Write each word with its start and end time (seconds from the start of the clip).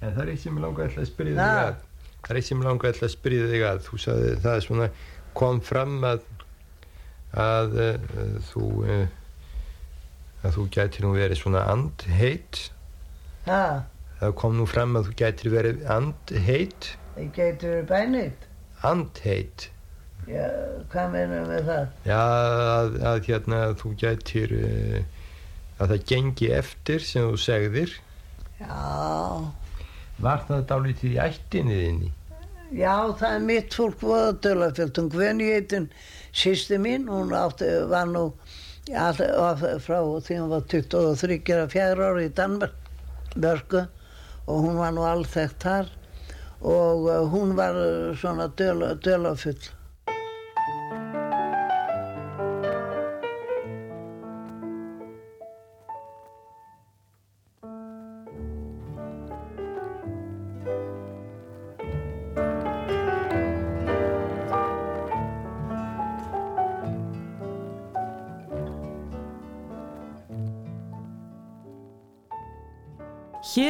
En 0.00 0.12
það 0.16 0.22
er 0.24 0.32
eitt 0.34 0.42
sem 0.44 0.56
ég 0.56 0.64
langa 0.64 0.84
alltaf 0.86 1.02
að 1.04 1.08
spyrja 1.10 1.36
þig 1.36 1.62
að. 1.62 1.80
Það 2.20 2.30
er 2.34 2.40
eitt 2.40 2.48
sem 2.50 2.60
ég 2.62 2.68
langa 2.68 2.88
alltaf 2.90 3.06
að 3.08 3.14
spyrja 3.14 3.48
þig 3.52 3.64
að. 3.70 3.80
Þú 3.86 3.98
sagði 4.04 4.34
það 4.44 4.54
er 4.60 4.66
svona 4.66 4.90
kom 5.40 5.60
fram 5.64 5.96
að 6.08 6.22
að 7.40 7.76
uh, 7.78 8.12
þú 8.50 8.68
uh, 8.82 9.02
að 10.42 10.54
þú 10.56 10.64
gætir 10.74 11.04
nú 11.06 11.12
verið 11.14 11.38
svona 11.42 11.66
andheit. 11.70 12.62
Ha, 13.46 13.62
Það 14.20 14.32
kom 14.36 14.56
nú 14.58 14.66
fram 14.68 14.96
að 14.98 15.06
þú 15.10 15.12
gætir 15.16 15.52
verið 15.52 15.84
andheit. 15.88 16.88
ég 17.16 17.30
geti 17.36 17.68
verið 17.70 17.86
bænit. 17.88 18.42
Andheit. 18.84 19.68
Já, 20.28 20.44
hvað 20.92 21.06
meina 21.14 21.38
með 21.48 21.62
það? 21.68 21.86
Já, 22.04 22.18
að, 22.20 22.98
að 23.12 23.22
hérna 23.28 23.60
þú 23.80 23.92
gætir 24.02 24.52
uh, 24.58 24.98
að 25.80 25.94
það 25.94 26.04
gengi 26.12 26.50
eftir 26.58 27.00
sem 27.08 27.24
þú 27.30 27.40
segðir. 27.40 27.94
Já, 28.60 28.76
Var 30.20 30.48
það 30.48 30.64
dálítið 30.68 31.14
í 31.14 31.20
ættinni 31.24 31.82
þinni? 31.84 32.16
já, 32.70 32.94
það 33.18 33.34
er 33.34 33.44
mitt 33.44 33.74
fólk 33.74 34.02
voðadölafjöld. 34.04 34.98
Hún 34.98 35.12
Gvenni 35.12 35.48
heitin 35.50 35.88
sýsti 36.32 36.78
mín, 36.78 37.08
hún 37.10 37.32
átti, 37.34 37.68
var 37.90 38.10
nú 38.10 38.26
all, 38.94 39.22
all, 39.22 39.64
frá 39.82 39.98
því 39.98 40.38
hún 40.38 40.52
var 40.52 40.66
23 40.70 41.56
að 41.56 41.72
fjara 41.74 42.10
ári 42.12 42.28
í 42.28 42.34
Danmark, 42.34 42.76
Börgu, 43.34 43.86
og 44.46 44.62
hún 44.66 44.78
var 44.80 44.94
nú 44.94 45.06
allþekkt 45.06 45.66
þar 45.66 45.90
og 46.60 47.06
uh, 47.08 47.22
hún 47.32 47.54
var 47.56 47.76
uh, 47.78 48.16
svona 48.20 48.50
döla, 48.56 48.92
dölafull. 49.00 49.70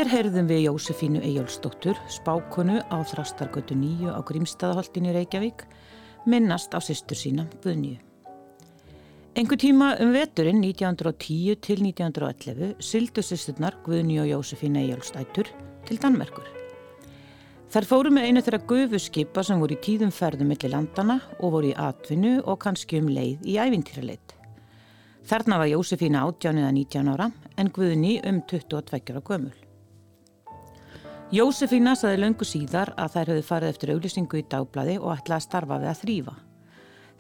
Hér 0.01 0.09
heyrðum 0.09 0.47
við 0.48 0.62
Jósefínu 0.65 1.20
Eyjólfsdóttur, 1.20 1.98
spákonu 2.09 2.79
á 2.89 3.05
Þrastargötu 3.05 3.75
9 3.77 4.09
á 4.09 4.25
Grímstaðaholtinu 4.25 5.12
Reykjavík, 5.12 5.67
minnast 6.25 6.73
á 6.73 6.81
sýstur 6.81 7.20
sína 7.20 7.45
Guðnýju. 7.61 7.98
Engu 9.37 9.61
tíma 9.61 9.91
um 10.01 10.15
veturinn 10.17 10.65
1910 10.65 11.61
til 11.61 11.84
1911 11.84 12.81
syldu 12.81 13.20
sýsturnar 13.20 13.77
Guðnýju 13.84 14.25
og 14.25 14.33
Jósefínu 14.33 14.81
Eyjólfsdættur 14.87 15.53
til 15.84 16.01
Danmerkur. 16.01 16.48
Þær 17.69 17.92
fóru 17.92 18.17
með 18.17 18.31
einu 18.31 18.47
þeirra 18.47 18.64
gufuskipa 18.73 19.45
sem 19.45 19.61
voru 19.61 19.77
í 19.77 19.85
tíðum 19.85 20.17
ferðum 20.17 20.55
millir 20.55 20.79
landana 20.79 21.20
og 21.42 21.59
voru 21.59 21.75
í 21.75 21.77
atvinnu 21.77 22.39
og 22.47 22.62
kannski 22.64 23.05
um 23.05 23.12
leið 23.12 23.45
í 23.45 23.61
ævintýraleit. 23.61 24.39
Þarna 25.29 25.61
var 25.61 25.77
Jósefína 25.77 26.25
18 26.25 26.64
eða 26.64 26.77
19 26.87 27.19
ára 27.19 27.35
en 27.61 27.69
Guðni 27.69 28.23
um 28.25 28.41
22 28.48 29.12
ára 29.12 29.29
gömul. 29.29 29.59
Jósefína 31.31 31.92
saði 31.95 32.17
löngu 32.25 32.42
síðar 32.42 32.91
að 32.98 33.12
þær 33.12 33.28
höfðu 33.31 33.42
farið 33.47 33.69
eftir 33.70 33.91
auglýsingu 33.92 34.39
í 34.41 34.48
dagblæði 34.50 34.97
og 34.98 35.12
ætlaði 35.12 35.36
að 35.36 35.45
starfa 35.45 35.77
við 35.78 35.91
að 35.92 36.00
þrýfa. 36.00 36.34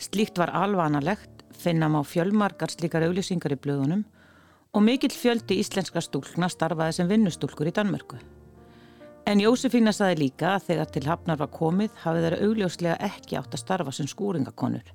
Slíkt 0.02 0.40
var 0.42 0.50
alvanalegt, 0.58 1.44
finna 1.54 1.86
má 1.86 2.00
fjölmarkar 2.02 2.74
slíkar 2.74 3.06
auglýsingar 3.06 3.54
í 3.54 3.60
blöðunum 3.62 4.02
og 4.74 4.82
mikill 4.82 5.14
fjöldi 5.14 5.60
íslenska 5.62 6.02
stúlkna 6.02 6.50
starfaði 6.50 6.98
sem 6.98 7.12
vinnustúlkur 7.12 7.70
í 7.70 7.76
Danmörku. 7.78 8.18
En 9.30 9.46
Jósefína 9.46 9.94
saði 9.94 10.24
líka 10.24 10.56
að 10.56 10.72
þegar 10.72 10.90
til 10.90 11.06
hafnar 11.06 11.38
var 11.38 11.54
komið 11.54 12.02
hafið 12.02 12.26
þeirra 12.26 12.44
augljóslega 12.48 13.00
ekki 13.12 13.38
átt 13.38 13.54
að 13.54 13.62
starfa 13.62 13.94
sem 13.94 14.10
skúringakonur. 14.10 14.90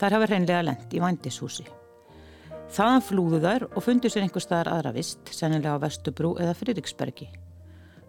Þær 0.00 0.16
hafi 0.22 0.32
reynlega 0.32 0.64
lent 0.70 0.96
í 0.96 1.04
vændishúsi. 1.04 1.68
Þaðan 2.72 3.10
flúðu 3.12 3.44
þær 3.44 3.68
og 3.74 3.82
fundu 3.84 4.08
sér 4.08 4.24
einhver 4.24 4.48
staðar 4.48 4.78
aðra 4.78 4.96
vist, 4.96 5.20
sennilega 5.36 5.76
á 5.76 5.84
Vestubrú 5.84 6.38
eða 6.40 6.56
Friðriksbergi. 6.56 7.28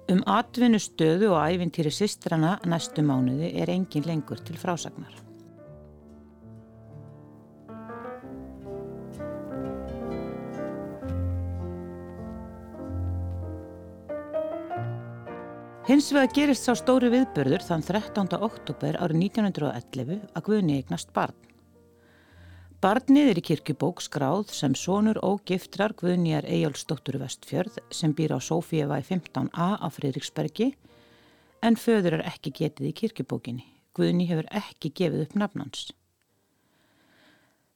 Um 0.05 0.19
atvinnu 0.29 0.77
stöðu 0.77 1.31
og 1.33 1.41
æfintýri 1.49 1.89
sistrana 1.89 2.59
næstu 2.69 3.01
mánuði 3.01 3.47
er 3.57 3.71
engin 3.73 4.05
lengur 4.05 4.37
til 4.37 4.59
frásagnar. 4.61 5.15
Hins 15.89 16.11
vegar 16.13 16.29
gerist 16.33 16.69
sá 16.69 16.73
stóri 16.77 17.09
viðbörður 17.13 17.65
þann 17.65 17.83
13. 17.85 18.37
oktober 18.45 19.01
árið 19.01 19.19
1911 19.25 20.21
að 20.37 20.47
Guðni 20.47 20.79
eignast 20.79 21.13
barn. 21.17 21.54
Barnið 22.83 23.29
er 23.31 23.39
í 23.39 23.43
kirkjubók 23.45 24.01
skráð 24.03 24.49
sem 24.51 24.73
sonur 24.75 25.15
ógiftrar 25.23 25.93
Guðnýjar 25.95 26.43
Eyjálfsdóttur 26.43 27.15
Vestfjörð 27.21 27.77
sem 27.93 28.11
býr 28.13 28.35
á 28.35 28.39
Sófíeva 28.43 28.97
í 28.99 29.05
15a 29.07 29.67
á 29.79 29.87
Friðriksbergi 29.95 30.73
en 31.63 31.79
föður 31.79 32.19
er 32.19 32.25
ekki 32.27 32.51
getið 32.59 32.89
í 32.89 32.93
kirkjubókinni. 32.99 33.63
Guðný 33.95 34.27
hefur 34.27 34.49
ekki 34.51 34.91
gefið 34.91 35.23
upp 35.23 35.37
nafnans. 35.39 35.87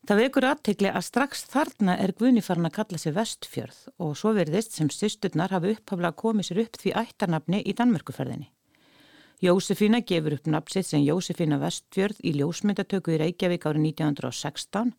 Það 0.04 0.22
vekur 0.26 0.50
aðtegli 0.52 0.92
að 0.92 1.08
strax 1.08 1.48
þarna 1.48 1.96
er 2.04 2.16
Guðný 2.20 2.44
farin 2.44 2.68
að 2.68 2.78
kalla 2.82 3.00
sig 3.00 3.16
Vestfjörð 3.16 3.82
og 4.04 4.16
svo 4.20 4.36
verðist 4.36 4.76
sem 4.76 4.92
sýsturnar 4.92 5.56
hafi 5.56 5.78
upphaflega 5.78 6.18
komið 6.20 6.50
sér 6.50 6.64
upp 6.66 6.82
því 6.82 6.98
ættarnafni 7.06 7.64
í 7.64 7.76
Danmörkuferðinni. 7.78 8.52
Jósefína 9.40 10.02
gefur 10.04 10.34
upp 10.36 10.48
nafnsitt 10.52 10.90
sem 10.90 11.04
Jósefína 11.06 11.62
Vestfjörð 11.62 12.18
í 12.28 12.34
ljósmyndatöku 12.36 13.14
í 13.16 13.20
Reykjavík 13.22 13.70
árið 13.70 13.86
1916 13.94 14.92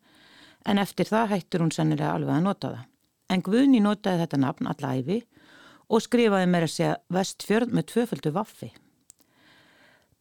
en 0.65 0.81
eftir 0.81 1.09
það 1.09 1.35
hættur 1.35 1.61
hún 1.61 1.73
sennilega 1.75 2.15
alveg 2.15 2.39
að 2.39 2.47
nota 2.47 2.71
það. 2.71 2.87
En 3.29 3.43
Guðni 3.45 3.83
notaði 3.85 4.23
þetta 4.23 4.39
nafn 4.41 4.71
allæfi 4.71 5.19
og 5.93 6.01
skrifaði 6.01 6.49
meira 6.49 6.65
að 6.65 6.73
segja 6.73 6.97
Vestfjörð 7.13 7.77
með 7.77 7.87
tvöföldu 7.93 8.33
vaffi. 8.39 8.71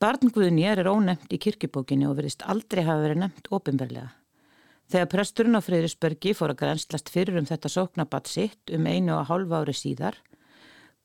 Barn 0.00 0.32
Guðni 0.36 0.69
er 0.69 0.84
ónefnt 0.84 1.32
í 1.32 1.41
kirkjubókinni 1.41 2.09
og 2.09 2.19
verðist 2.20 2.44
aldrei 2.44 2.84
hafa 2.84 3.06
verið 3.06 3.25
nefnt 3.25 3.50
ofinverlega. 3.56 4.12
Þegar 4.91 5.12
presturinn 5.16 5.56
á 5.56 5.64
Freyrisbergi 5.64 6.36
fór 6.36 6.53
að 6.53 6.60
grænslast 6.66 7.09
fyrir 7.09 7.41
um 7.41 7.48
þetta 7.48 7.72
sóknabatt 7.72 8.28
sitt 8.28 8.72
um 8.75 8.84
einu 8.84 9.16
og 9.16 9.28
hálfa 9.32 9.64
ári 9.64 9.76
síðar 9.76 10.20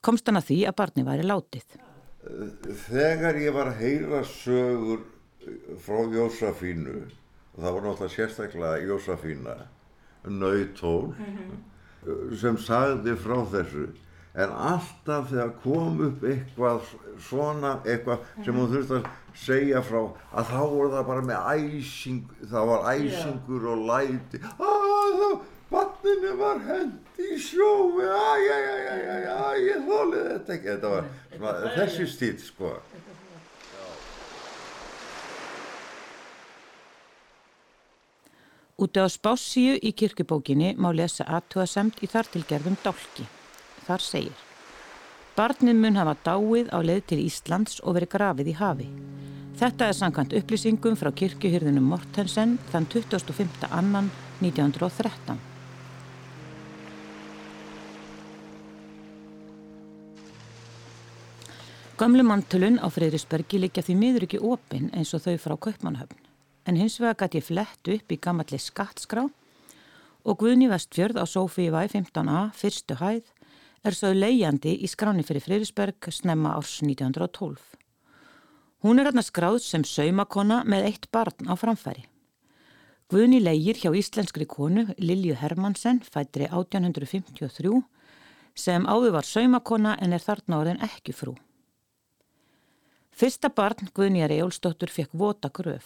komst 0.03 0.27
hann 0.27 0.41
að 0.41 0.49
því 0.51 0.63
að 0.67 0.81
barni 0.83 1.05
væri 1.07 1.27
látið. 1.31 1.77
Þegar 2.25 3.37
ég 3.37 3.53
var 3.53 3.69
að 3.69 3.81
heyra 3.83 4.21
sögur 4.25 5.03
frá 5.85 5.99
Jósafínu, 6.09 7.03
og 7.53 7.59
það 7.61 7.75
var 7.75 7.85
náttúrulega 7.85 8.13
sérstaklega 8.15 8.79
Jósafína, 8.87 9.55
Nautól, 10.25 11.13
sem 12.41 12.57
sagði 12.61 13.13
frá 13.21 13.37
þessu, 13.53 13.85
en 14.35 14.51
alltaf 14.51 15.29
þegar 15.29 15.53
kom 15.63 16.01
upp 16.07 16.25
eitthvað 16.27 16.89
svona, 17.27 17.75
eitthvað 17.85 18.25
sem 18.43 18.57
hún 18.57 18.71
þurfti 18.73 18.97
að 18.97 19.11
segja 19.45 19.83
frá, 19.85 20.01
að 20.33 20.49
þá 20.49 20.59
voru 20.63 20.89
það 20.95 21.09
bara 21.11 21.27
með 21.29 21.51
æsing, 21.53 22.33
það 22.49 22.71
var 22.71 22.89
æsingur 22.95 23.69
og 23.71 23.85
læti, 23.91 24.41
að 24.57 25.37
þá, 25.69 25.75
vatninu 25.75 26.35
var 26.37 26.59
hend 26.59 27.19
í 27.19 27.37
sjófi, 27.39 28.05
æj, 28.05 28.45
æj, 28.55 28.65
æj, 28.65 28.85
æj, 28.91 29.03
æj, 29.15 29.25
æj, 29.35 29.63
ég 29.65 29.87
þólið 29.89 30.27
þetta 30.29 30.53
ekki, 30.53 30.69
þetta 30.69 30.89
var 30.89 31.09
svona, 31.35 31.73
þessi 31.75 32.07
stíl, 32.07 32.37
sko. 32.39 32.73
Úti 38.75 38.99
á 38.99 39.07
spássíu 39.07 39.77
í 39.79 39.93
kirkjubókinni 39.95 40.73
má 40.75 40.89
lesa 40.91 41.23
aðtúasemt 41.23 42.01
í 42.03 42.09
þartilgerðum 42.11 42.75
dálki. 42.83 43.23
Þar 43.87 44.03
segir 44.03 44.41
Barnið 45.35 45.79
mun 45.79 45.95
hafa 45.99 46.15
dáið 46.23 46.69
á 46.75 46.79
leið 46.83 47.01
til 47.07 47.21
Íslands 47.23 47.79
og 47.83 47.95
verið 47.95 48.11
grafið 48.11 48.51
í 48.51 48.55
hafi. 48.59 48.85
Þetta 49.55 49.87
er 49.87 49.95
samkvæmt 49.95 50.35
upplýsingum 50.35 50.95
frá 50.99 51.11
kirkjuhyrðunum 51.15 51.87
Mortensen 51.87 52.57
þann 52.71 52.87
25. 52.91 53.67
annan 53.71 54.11
1913. 54.43 55.54
Gamlu 61.95 62.23
mantölun 62.27 62.75
á 62.83 62.91
Freyrisbergi 62.91 63.55
líka 63.55 63.79
því 63.79 63.93
miður 63.95 64.23
ekki 64.25 64.39
opinn 64.43 64.89
eins 64.91 65.13
og 65.15 65.21
þau 65.23 65.37
frá 65.39 65.53
Kaupmannhöfn. 65.63 66.17
En 66.67 66.75
hins 66.75 66.97
vegar 66.99 67.15
gæti 67.21 67.39
ég 67.39 67.45
flett 67.47 67.87
upp 67.93 68.11
í 68.11 68.17
gammalli 68.19 68.59
skattskrá 68.59 69.23
og 70.27 70.41
Guðni 70.41 70.67
Vestfjörð 70.67 71.21
á 71.21 71.23
Sofívæ 71.23 71.85
15a, 71.93 72.51
fyrstu 72.51 72.97
hæð, 72.99 73.31
er 73.87 73.95
svo 73.95 74.11
leiðjandi 74.11 74.73
í 74.83 74.89
skráni 74.91 75.23
fyrir 75.23 75.45
Freyrisberg 75.45 76.09
snemma 76.11 76.57
árs 76.57 76.81
1912. 76.83 77.63
Hún 78.83 78.99
er 78.99 79.07
hérna 79.07 79.23
skráð 79.23 79.61
sem 79.63 79.87
saumakona 79.87 80.65
með 80.67 80.89
eitt 80.91 81.09
barn 81.15 81.47
á 81.47 81.55
framfæri. 81.55 82.03
Guðni 83.07 83.39
leiðir 83.39 83.79
hjá 83.85 83.95
íslenskri 83.95 84.43
konu 84.43 84.89
Lilju 84.99 85.39
Hermansen, 85.39 86.03
fættri 86.03 86.51
1853, 86.51 87.85
sem 88.51 88.83
áður 88.83 89.15
var 89.15 89.31
saumakona 89.31 89.95
en 90.03 90.11
er 90.11 90.27
þarna 90.27 90.59
orðin 90.59 90.83
ekki 90.91 91.15
frú. 91.15 91.37
Fyrsta 93.15 93.47
barn 93.47 93.87
Guðnýjar 93.95 94.33
Ejólsdóttur 94.35 94.91
fekk 94.91 95.13
vota 95.15 95.47
gröf. 95.47 95.85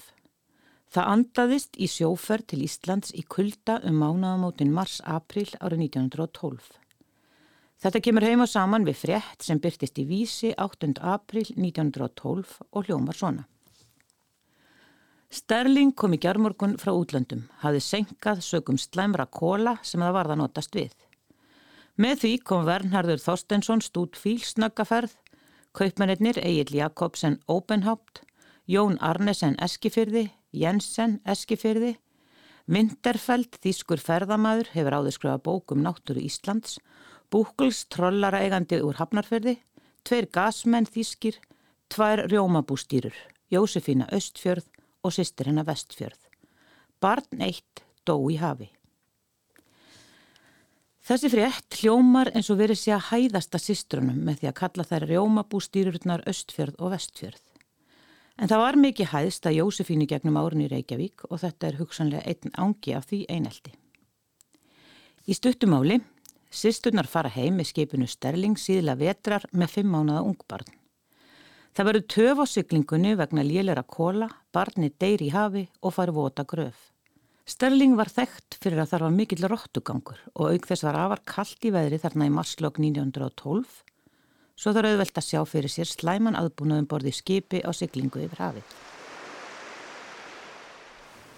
Það 0.90 1.10
andaðist 1.12 1.76
í 1.78 1.86
sjóferð 1.86 2.48
til 2.50 2.64
Íslands 2.66 3.14
í 3.14 3.22
kulda 3.22 3.76
um 3.86 4.00
mánaðamótin 4.02 4.72
mars-april 4.74 5.46
árið 5.62 5.84
1912. 5.86 6.72
Þetta 7.86 8.02
kemur 8.08 8.26
heima 8.26 8.48
saman 8.50 8.88
við 8.88 8.98
frétt 9.04 9.46
sem 9.46 9.62
byrtist 9.62 10.02
í 10.02 10.08
vísi 10.10 10.56
8. 10.58 10.90
april 11.06 11.46
1912 11.54 12.58
og 12.74 12.90
hljómar 12.90 13.22
svona. 13.22 13.46
Sterling 15.30 15.94
kom 15.94 16.18
í 16.18 16.24
gjármorgun 16.26 16.80
frá 16.82 16.96
útlöndum, 16.98 17.46
hafði 17.62 17.86
senkað 17.86 18.42
sögum 18.42 18.82
slæmra 18.82 19.30
kóla 19.30 19.78
sem 19.86 20.02
það 20.02 20.18
varða 20.18 20.42
notast 20.42 20.74
við. 20.74 20.98
Með 21.94 22.24
því 22.24 22.38
kom 22.42 22.66
Vernharður 22.66 23.22
Þorstensson 23.22 23.86
stút 23.86 24.18
fílsnöggaferð, 24.18 25.14
kaupmennir 25.74 26.40
Egil 26.44 26.76
Jakobsen 26.82 27.40
Openhaupt, 27.48 28.24
Jón 28.68 28.98
Arnesen 29.00 29.56
Eskifyrði, 29.62 30.30
Jensen 30.54 31.20
Eskifyrði, 31.26 31.96
Winterfeld 32.70 33.58
Þískur 33.64 34.02
ferðamaður 34.02 34.70
hefur 34.76 35.00
áður 35.00 35.16
skrifað 35.16 35.46
bókum 35.48 35.82
náttúru 35.82 36.22
Íslands 36.22 36.78
Búkls 37.30 37.84
trollara 37.94 38.40
eigandi 38.42 38.80
úr 38.82 38.98
Hafnarferði, 38.98 39.60
tveir 40.02 40.26
gasmenn 40.34 40.88
þýskir, 40.90 41.36
tvær 41.94 42.24
rjómabústýrur, 42.32 43.14
Jósefína 43.54 44.08
Östfjörð 44.18 44.66
og 45.06 45.14
sýstir 45.14 45.52
hennar 45.52 45.68
Vestfjörð. 45.70 46.18
Barn 46.98 47.46
eitt 47.46 47.84
dó 48.06 48.18
í 48.34 48.40
hafi. 48.42 48.72
Þessi 51.10 51.30
frétt 51.34 51.76
hljómar 51.80 52.30
eins 52.38 52.52
og 52.54 52.60
verið 52.60 52.78
sé 52.78 52.92
að 52.94 53.08
hæðasta 53.08 53.58
sýstrunum 53.58 54.18
með 54.28 54.44
því 54.44 54.48
að 54.52 54.58
kalla 54.60 54.84
þær 54.86 55.06
rjómabústýrurnar 55.10 56.22
Östfjörð 56.30 56.76
og 56.78 56.92
Vestfjörð. 56.94 57.40
En 58.38 58.52
það 58.52 58.62
var 58.62 58.78
mikið 58.78 59.10
hæðst 59.16 59.48
að 59.50 59.56
Jósefínu 59.58 60.06
gegnum 60.12 60.38
árun 60.38 60.62
í 60.62 60.68
Reykjavík 60.70 61.26
og 61.32 61.42
þetta 61.42 61.68
er 61.72 61.80
hugsanlega 61.80 62.30
einn 62.30 62.54
ángi 62.54 62.94
af 62.94 63.10
því 63.10 63.24
eineldi. 63.26 63.74
Í 65.26 65.34
stuttumáli 65.34 65.98
Sisturnar 66.50 67.10
fara 67.10 67.34
heim 67.34 67.58
með 67.58 67.72
skipinu 67.72 68.06
Sterling 68.10 68.62
síðla 68.62 68.96
vetrar 69.02 69.50
með 69.50 69.74
fimm 69.80 69.92
mánuða 69.94 70.22
ungbarn. 70.30 70.70
Það 71.74 71.90
verður 71.90 72.08
töf 72.14 72.42
á 72.42 72.46
syklingunni 72.54 73.18
vegna 73.18 73.50
lélera 73.50 73.82
kóla, 73.82 74.30
barni 74.54 74.94
deyri 74.94 75.30
í 75.30 75.34
hafi 75.34 75.66
og 75.82 75.98
fari 75.98 76.14
vota 76.14 76.46
gröf. 76.46 76.94
Sterling 77.50 77.96
var 77.98 78.12
þekkt 78.14 78.60
fyrir 78.62 78.84
að 78.84 78.92
þar 78.92 79.04
var 79.08 79.14
mikill 79.16 79.48
róttugangur 79.50 80.20
og 80.36 80.52
auk 80.54 80.68
þess 80.70 80.86
var 80.86 80.98
afar 81.02 81.22
kallt 81.26 81.66
í 81.66 81.72
veðri 81.74 81.98
þarna 82.02 82.28
í 82.30 82.34
marslokk 82.36 82.78
1912 82.78 83.80
svo 84.60 84.74
þar 84.76 84.90
auðvelt 84.92 85.18
að 85.18 85.26
sjá 85.26 85.40
fyrir 85.50 85.74
sér 85.74 85.90
slæman 85.90 86.38
aðbúnaðum 86.38 86.90
borði 86.92 87.16
skipi 87.16 87.64
á 87.66 87.74
syklingu 87.74 88.22
yfir 88.22 88.44
hafið. 88.44 88.78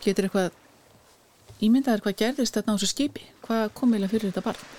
Getur 0.04 0.28
eitthvað 0.28 1.64
ímyndaður 1.64 2.04
hvað 2.04 2.20
gerðist 2.26 2.60
þetta 2.60 2.74
á 2.74 2.76
þessu 2.76 2.92
skipi? 2.92 3.28
Hvað 3.46 3.68
komiðlega 3.78 4.16
fyrir 4.16 4.34
þetta 4.34 4.48
barn? 4.50 4.70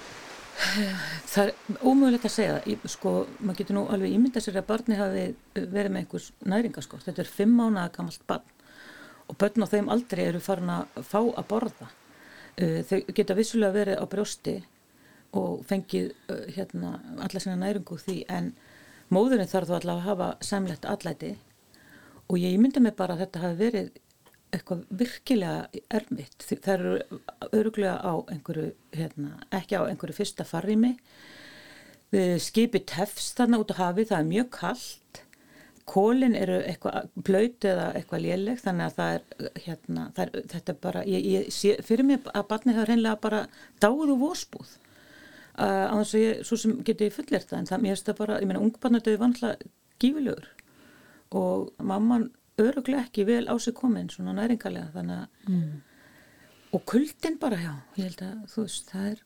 Það 1.32 1.46
er 1.46 1.52
ómögulegt 1.80 2.26
að 2.28 2.34
segja 2.34 2.58
það, 2.58 2.88
sko, 2.92 3.12
maður 3.40 3.62
getur 3.62 3.78
nú 3.78 3.86
alveg 3.94 4.18
ímyndað 4.18 4.44
sér 4.44 4.60
að 4.60 4.68
barni 4.68 4.98
hafi 5.00 5.28
verið 5.56 5.94
með 5.94 6.02
einhvers 6.02 6.26
næringaskort, 6.44 7.06
þetta 7.06 7.24
er 7.24 7.30
fimm 7.40 7.54
mánuða 7.56 7.88
gammalt 7.94 8.26
barn 8.28 8.58
og 9.32 9.38
börn 9.40 9.64
á 9.64 9.72
þeim 9.72 9.88
aldrei 9.92 10.26
eru 10.28 10.42
farin 10.44 10.70
að 10.72 11.00
fá 11.08 11.20
að 11.24 11.48
borða. 11.48 11.88
Uh, 12.60 12.82
þau 12.84 12.98
geta 13.16 13.36
vissulega 13.38 13.76
verið 13.78 14.02
á 14.02 14.04
brjósti 14.12 14.56
og 15.40 15.62
fengið 15.68 16.12
uh, 16.28 16.44
hérna 16.52 16.98
alla 17.24 17.40
sína 17.40 17.56
næringu 17.56 17.96
því 17.96 18.18
en 18.28 18.52
móðurinn 19.12 19.48
þarf 19.48 19.70
þú 19.70 19.78
allavega 19.78 20.02
að 20.02 20.08
hafa 20.10 20.28
semlegt 20.44 20.88
allæti 20.88 21.32
og 22.28 22.36
ég 22.36 22.58
ímynda 22.58 22.82
mig 22.84 22.96
bara 22.98 23.16
að 23.16 23.24
þetta 23.24 23.44
hafi 23.46 23.60
verið 23.62 23.90
eitthvað 24.52 24.82
virkilega 25.00 25.82
erfitt. 25.96 26.44
Það 26.44 26.72
eru 26.74 27.20
öruglega 27.56 27.94
á 28.04 28.12
einhverju, 28.34 28.66
hérna, 28.92 29.38
ekki 29.48 29.78
á 29.80 29.88
einhverju 29.88 30.16
fyrsta 30.18 30.44
farrimi. 30.44 30.90
Skipi 32.12 32.82
tefst 32.84 33.40
þarna 33.40 33.62
út 33.62 33.72
á 33.72 33.80
hafi, 33.80 34.04
það 34.10 34.18
er 34.18 34.28
mjög 34.28 34.50
kallt. 34.58 35.22
Kólinn 35.88 36.36
eru 36.38 36.60
eitthvað 36.62 37.10
blöyt 37.26 37.66
eða 37.66 37.88
eitthvað 37.98 38.24
léleg 38.26 38.60
þannig 38.62 38.86
að 38.86 38.98
það 38.98 39.16
er, 39.16 39.52
hérna, 39.64 40.06
það 40.16 40.24
er, 40.24 40.46
þetta 40.54 40.72
er 40.72 40.80
bara, 40.86 41.04
ég, 41.10 41.26
ég 41.26 41.52
sé, 41.54 41.74
fyrir 41.82 42.06
mig 42.06 42.30
að 42.30 42.48
barnið 42.52 42.78
það 42.78 42.84
er 42.84 42.92
reynilega 42.92 43.22
bara 43.24 43.40
dáð 43.82 44.14
og 44.14 44.20
vósbúð. 44.22 44.76
Uh, 45.52 45.86
á 45.90 45.94
þess 45.98 46.14
að 46.16 46.22
ég, 46.22 46.44
svo 46.48 46.58
sem 46.62 46.76
geti 46.86 47.08
ég 47.08 47.16
fullir 47.16 47.42
þetta, 47.42 47.58
en 47.58 47.66
það, 47.68 47.82
mér 47.82 47.96
finnst 47.96 48.06
það 48.08 48.20
bara, 48.22 48.38
ég 48.40 48.48
meina, 48.48 48.62
ungbarnadauði 48.62 49.20
vantilega 49.20 49.72
gífilegur 50.02 50.46
og 51.32 51.72
mamman 51.82 52.30
öruglega 52.60 53.06
ekki 53.06 53.24
vel 53.28 53.46
á 53.48 53.54
sig 53.58 53.74
komin 53.74 54.10
svona 54.12 54.34
næringarlega 54.36 54.92
þannig 54.96 55.22
að 55.22 55.52
mm. 55.52 55.72
og 56.76 56.84
kuldin 56.86 57.38
bara 57.40 57.60
já 57.60 57.72
ég 57.96 58.10
held 58.10 58.24
að 58.26 58.42
þú 58.52 58.66
veist 58.66 58.92
það 58.92 59.08
er 59.12 59.22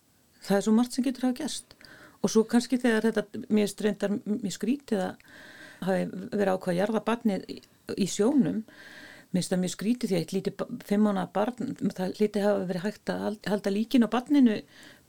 það 0.47 0.57
er 0.57 0.67
svo 0.67 0.75
margt 0.77 0.97
sem 0.97 1.07
getur 1.07 1.27
hafa 1.27 1.39
gerst 1.41 1.77
og 2.23 2.33
svo 2.33 2.45
kannski 2.51 2.79
þegar 2.83 3.09
þetta 3.09 3.45
mér 3.59 3.71
streyndar 3.71 4.17
mér 4.25 4.55
skrítið 4.55 5.05
að 5.09 5.35
hafi 5.85 6.07
verið 6.33 6.53
ákvað 6.53 6.73
að 6.73 6.81
jarða 6.81 7.03
barnið 7.11 7.49
í, 7.51 8.07
sjónum 8.11 8.63
mér 8.63 9.41
finnst 9.41 9.53
það 9.53 9.63
mjög 9.65 9.75
skrítið 9.75 10.11
því 10.11 10.17
að 10.17 10.25
eitt 10.25 10.35
lítið 10.37 10.65
fimm 10.89 11.11
ána 11.11 11.27
barn 11.35 11.77
það 11.97 12.21
lítið 12.21 12.47
hafa 12.47 12.65
verið 12.71 12.87
hægt 12.87 13.13
að 13.13 13.39
halda 13.51 13.75
líkin 13.75 14.07
á 14.07 14.15
barninu 14.15 14.57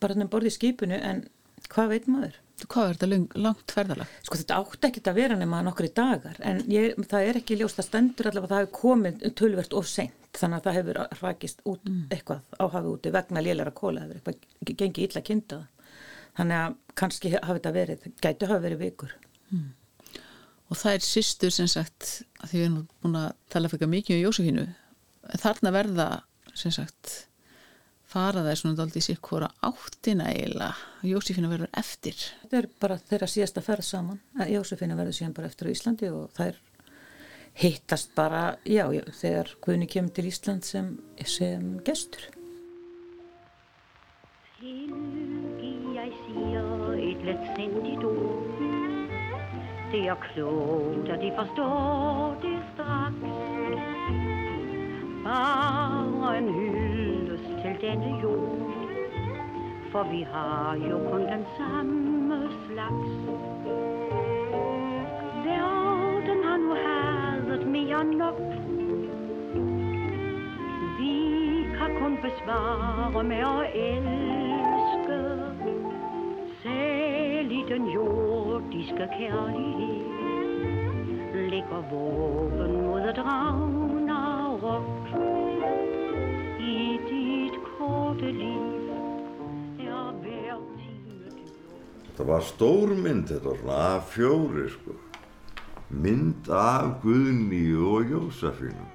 þannig 0.02 0.32
borðið 0.34 0.58
skipinu 0.58 1.00
en 1.00 1.24
hvað 1.72 1.96
veit 1.96 2.12
maður 2.12 2.44
Hvað 2.58 2.88
er 2.88 2.96
þetta 2.96 3.08
lang, 3.12 3.26
langt 3.38 3.70
ferðalag? 3.76 4.14
Sko 4.26 4.38
þetta 4.40 4.56
átti 4.58 4.88
ekki 4.88 5.02
að 5.06 5.18
vera 5.20 5.36
nema 5.38 5.60
nokkri 5.62 5.92
dagar 5.94 6.40
en 6.42 6.64
ég, 6.74 6.96
það 7.06 7.28
er 7.30 7.38
ekki 7.38 7.58
ljóst 7.60 7.78
að 7.84 7.86
stendur 7.86 8.30
allavega 8.32 8.48
að 8.48 8.54
það 8.56 8.64
hefur 8.64 8.80
komið 8.80 9.26
tölvert 9.38 9.76
of 9.78 9.90
seint 9.92 10.40
þannig 10.40 10.58
að 10.58 10.66
það 10.66 10.78
hefur 10.80 11.00
rækist 11.22 11.62
út 11.70 11.84
mm. 11.86 12.00
eitthvað 12.16 12.58
áhafið 12.58 12.90
úti 12.96 13.14
vegna 13.14 13.44
lélæra 13.46 13.74
kóla 13.78 14.08
hefur 14.08 14.18
eitthvað 14.18 14.74
gengið 14.82 15.06
illa 15.06 15.24
kynntaða 15.30 15.92
þannig 16.40 16.64
að 16.64 16.78
kannski 17.02 17.34
hafi 17.36 17.60
þetta 17.60 17.76
verið 17.78 18.10
gætu 18.26 18.50
hafi 18.50 18.66
verið 18.66 18.84
vikur 18.88 19.14
mm. 19.54 19.70
Og 20.68 20.76
það 20.76 20.98
er 20.98 21.06
sýstur 21.06 21.54
sem 21.54 21.70
sagt 21.72 22.10
að 22.42 22.52
því 22.52 22.58
við 22.60 22.66
erum 22.66 22.84
búin 23.04 23.20
að 23.22 23.30
tala 23.54 23.72
fyrir 23.72 23.92
mikið 23.92 24.18
um 24.18 24.24
Jósefínu 24.26 24.68
þarna 25.42 25.74
verða 25.76 26.08
sem 26.58 26.74
sagt 26.74 27.28
fara 28.08 28.44
það 28.44 28.52
er 28.52 28.60
svona 28.62 28.84
aldrei 28.86 29.04
sér 29.04 29.20
hvora 29.24 29.50
áttina 29.68 30.30
eiginlega. 30.32 30.76
Jósefina 31.08 31.52
verður 31.52 31.72
eftir. 31.78 32.16
Þetta 32.44 32.60
er 32.62 32.70
bara 32.82 33.00
þeirra 33.10 33.30
síðasta 33.32 33.64
ferð 33.66 33.88
saman. 33.88 34.22
Að 34.40 34.54
Jósefina 34.56 34.98
verður 35.00 35.18
síðan 35.20 35.36
bara 35.38 35.52
eftir 35.52 35.70
á 35.70 35.74
Íslandi 35.76 36.12
og 36.14 36.32
það 36.38 36.54
er 36.54 36.62
hittast 37.58 38.14
bara, 38.16 38.42
já, 38.64 38.86
já 38.94 39.04
þegar 39.20 39.54
Guðni 39.66 39.90
kemur 39.92 40.14
til 40.16 40.28
Ísland 40.30 40.68
sem, 40.68 40.92
sem 41.26 41.78
gestur. 41.88 42.30
Tilgi 44.58 45.74
jeg 45.98 46.14
siger 46.26 46.94
et 46.98 47.26
letsindigt 47.28 48.06
ord 48.08 48.47
Det 49.92 50.08
er 50.08 50.16
klogt 50.16 51.10
og 51.10 51.22
de 51.22 51.32
forstår 51.38 52.38
det 52.42 52.60
straks. 52.74 53.38
Bare 55.24 56.38
en 56.38 56.50
hyldest 56.54 57.44
til 57.62 57.78
denne 57.82 58.20
jord 58.24 58.72
For 59.92 60.04
vi 60.04 60.22
har 60.32 60.76
jo 60.90 60.98
kun 61.12 61.22
den 61.22 61.46
samme 61.58 62.50
slags. 62.66 63.12
Verden 65.46 66.44
har 66.44 66.58
nu 66.58 66.74
hadet 66.86 67.68
mere 67.68 68.04
nok. 68.04 68.40
Vi 71.00 71.18
kan 71.78 71.96
kun 72.02 72.18
besvare 72.22 73.24
med 73.24 73.38
at 73.38 73.76
elske 73.76 74.47
Den 77.68 77.88
jordiske 77.88 79.08
kærlighed 79.20 80.06
Ligger 81.50 81.84
våben 81.92 82.86
mod 82.86 83.02
at 83.02 83.18
Ragnarok 83.18 85.08
I 86.60 87.00
dit 87.10 87.60
korte 87.78 88.32
liv 88.32 88.90
er 89.80 90.12
hver 90.22 90.60
time 90.78 91.32
Það 92.18 92.28
var 92.28 92.42
stór 92.42 92.94
mynd, 92.96 93.28
þetta 93.28 93.56
svona 93.60 93.80
A4 93.98 94.70
sko. 94.74 94.96
Mynd 95.90 96.48
af 96.50 97.02
Guðni 97.04 97.76
og 97.76 98.08
Jósafínu. 98.14 98.88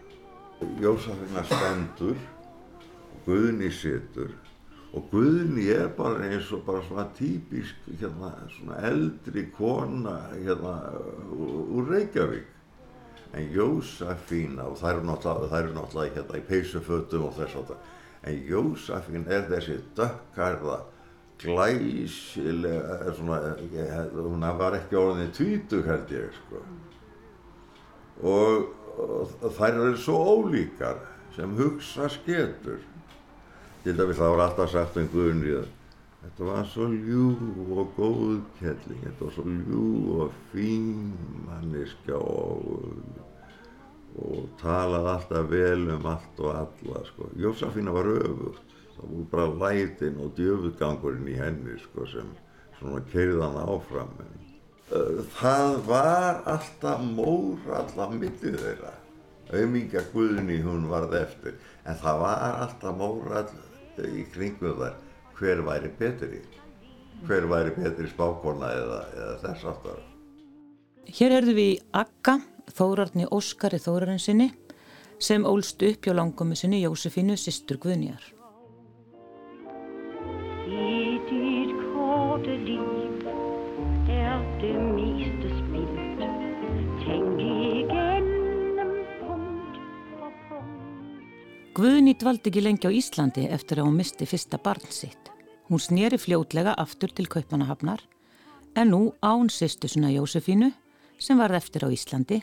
Jósafína 0.81 1.45
stendur, 1.45 2.17
Guðni 3.26 3.71
situr 3.71 4.33
og 4.93 5.09
Guðni 5.09 5.71
er 5.73 5.89
bara 5.97 6.27
eins 6.29 6.51
og 6.53 6.67
bara 6.67 6.83
svona 6.85 7.07
típisk 7.17 7.87
hérna, 8.01 8.33
svona 8.53 8.81
eldri 8.91 9.47
kona 9.57 10.19
hérna 10.35 10.75
úr 11.33 11.89
Reykjavík. 11.89 12.49
En 13.33 13.49
Jósafína 13.49 14.67
og 14.69 14.77
það 14.77 14.91
eru 14.91 15.05
náttúrulega, 15.09 15.49
það 15.49 15.63
eru 15.63 15.75
náttúrulega 15.79 16.17
hérna 16.19 16.41
í 16.41 16.49
peysufötum 16.51 17.29
og 17.31 17.37
þess 17.39 17.61
að 17.63 17.77
en 18.29 18.43
Jósafín 18.51 19.25
er 19.33 19.47
þessi 19.49 19.79
dökkarða 19.97 20.83
glæsilega 21.43 23.15
svona, 23.17 23.41
ég, 23.73 24.13
hún 24.15 24.45
var 24.59 24.77
ekki 24.77 25.01
orðin 25.01 25.33
tvítug 25.35 25.89
held 25.89 26.13
ég 26.13 26.37
sko. 26.37 26.61
Og, 28.23 28.69
og 29.01 29.49
þær 29.57 29.81
eru 29.89 29.97
svo 29.99 30.21
ólíkar 30.37 31.01
sem 31.35 31.57
hugsa 31.57 32.13
sketur 32.13 32.85
til 33.83 33.97
dæmis 33.99 34.19
það 34.19 34.35
var 34.35 34.45
alltaf 34.47 34.71
sagt 34.71 34.99
um 35.01 35.09
Guðni 35.12 35.57
þetta 36.23 36.47
var 36.47 36.67
svo 36.71 36.87
ljú 36.93 37.29
og 37.75 37.95
góð 37.97 38.41
kelling 38.61 39.01
þetta 39.03 39.27
var 39.27 39.33
svo 39.35 39.45
ljú 39.49 39.87
og 40.23 40.37
fín 40.53 41.12
manniska 41.49 42.19
og, 42.19 42.93
og 44.23 44.45
talaði 44.61 45.11
alltaf 45.17 45.49
vel 45.51 45.89
um 45.97 46.07
allt 46.12 46.45
og 46.45 46.53
alla 46.61 47.03
sko. 47.09 47.31
Jósafína 47.39 47.95
var 47.95 48.11
öfugt. 48.12 48.79
Það 48.93 49.11
voru 49.11 49.27
bara 49.33 49.49
lætin 49.62 50.19
og 50.21 50.35
djöfugangurinn 50.37 51.31
í 51.33 51.37
henni 51.41 51.79
sko, 51.81 52.07
sem 52.07 52.29
svona 52.79 53.01
keirðan 53.11 53.57
áfram. 53.65 54.12
En 54.21 55.23
það 55.41 55.79
var 55.89 56.43
alltaf 56.55 57.03
mór 57.17 57.73
alltaf 57.81 58.12
millið 58.15 58.61
þeirra. 58.62 58.95
Auðmingja 59.53 60.05
Guðni 60.12 60.61
hún 60.62 60.87
varð 60.93 61.17
eftir. 61.25 61.57
En 61.89 61.99
það 61.99 62.21
var 62.23 62.61
alltaf 62.67 62.99
mór 63.01 63.37
all 63.41 63.72
í 64.09 64.25
kringum 64.32 64.78
þar 64.80 64.97
hver 65.38 65.62
væri 65.66 65.90
betri 65.99 66.40
hver 67.26 67.47
væri 67.50 67.75
betri 67.76 68.09
spákona 68.11 68.73
eða, 68.75 69.00
eða 69.16 69.37
þess 69.44 69.68
aftar 69.73 70.00
Hér 71.12 71.37
erðu 71.40 71.54
við 71.59 71.71
í 71.73 71.80
Akka 71.99 72.38
Þórarni 72.73 73.26
Óskari 73.35 73.80
Þórarinsinni 73.82 74.52
sem 75.23 75.47
ólst 75.47 75.82
upp 75.87 76.06
hjá 76.06 76.14
langkomi 76.14 76.59
sinni 76.59 76.82
Jósefínu 76.82 77.37
sýstur 77.38 77.80
Guðnjar 77.82 78.23
I 80.66 81.18
dit 81.28 81.75
korte 81.92 82.59
liv 82.66 83.26
er 84.11 84.42
det 84.62 85.42
punkt. 91.73 91.85
Guðni 91.85 92.14
dvaldi 92.14 92.50
ekki 92.50 92.62
lengi 92.62 92.88
á 92.88 92.93
Íslandi 92.93 93.49
eftir 93.49 93.81
að 93.81 93.87
hún 93.87 93.97
misti 93.97 94.26
fyrsta 94.26 94.59
barn 94.59 94.91
sitt. 94.91 95.31
Hún 95.69 95.81
sneri 95.81 96.19
fljótlega 96.19 96.75
aftur 96.76 97.11
til 97.11 97.26
Kaupanahafnar 97.26 98.00
en 98.76 98.91
nú 98.91 99.14
án 99.23 99.49
sýstusuna 99.49 100.11
Jósefínu 100.11 100.73
sem 101.19 101.38
varð 101.38 101.57
eftir 101.57 101.85
á 101.85 101.88
Íslandi 101.88 102.43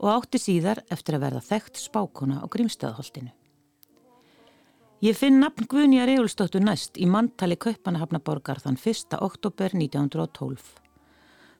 og 0.00 0.08
átti 0.08 0.38
síðar 0.38 0.82
eftir 0.90 1.16
að 1.16 1.22
verða 1.26 1.40
þekkt 1.40 1.76
spákona 1.76 2.40
á 2.40 2.46
Grímstöðaholtinu. 2.48 3.32
Ég 5.02 5.16
finn 5.18 5.40
nafn 5.40 5.66
Guðnýjar 5.66 6.08
Egilstóttur 6.08 6.62
næst 6.62 6.96
í 6.96 7.06
mantali 7.06 7.56
Kaupanahafnaborgar 7.56 8.60
þann 8.62 8.78
1. 8.78 9.18
oktober 9.18 9.74
1912. 9.74 10.62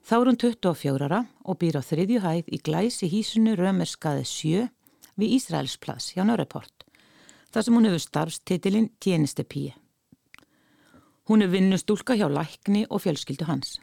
Þá 0.03 0.15
er 0.15 0.27
hún 0.27 0.39
24 0.39 1.03
ára 1.07 1.25
og 1.43 1.59
býr 1.59 1.77
á 1.79 1.81
þriðju 1.83 2.23
hæð 2.23 2.47
í 2.47 2.59
glæsi 2.63 3.07
hísunu 3.11 3.55
Römerskaði 3.59 4.23
7 4.23 4.69
við 5.19 5.35
Ísraelsplass 5.37 6.15
hjá 6.15 6.23
Nörreport, 6.23 6.87
þar 7.53 7.65
sem 7.65 7.77
hún 7.77 7.87
hefur 7.87 8.01
starfstitilinn 8.01 8.91
Tjeneste 8.99 9.45
Píi. 9.45 9.73
Hún 11.29 11.45
er 11.45 11.51
vinnustúlka 11.53 12.17
hjá 12.19 12.25
lækni 12.27 12.83
og 12.89 13.03
fjölskyldu 13.05 13.45
hans. 13.47 13.77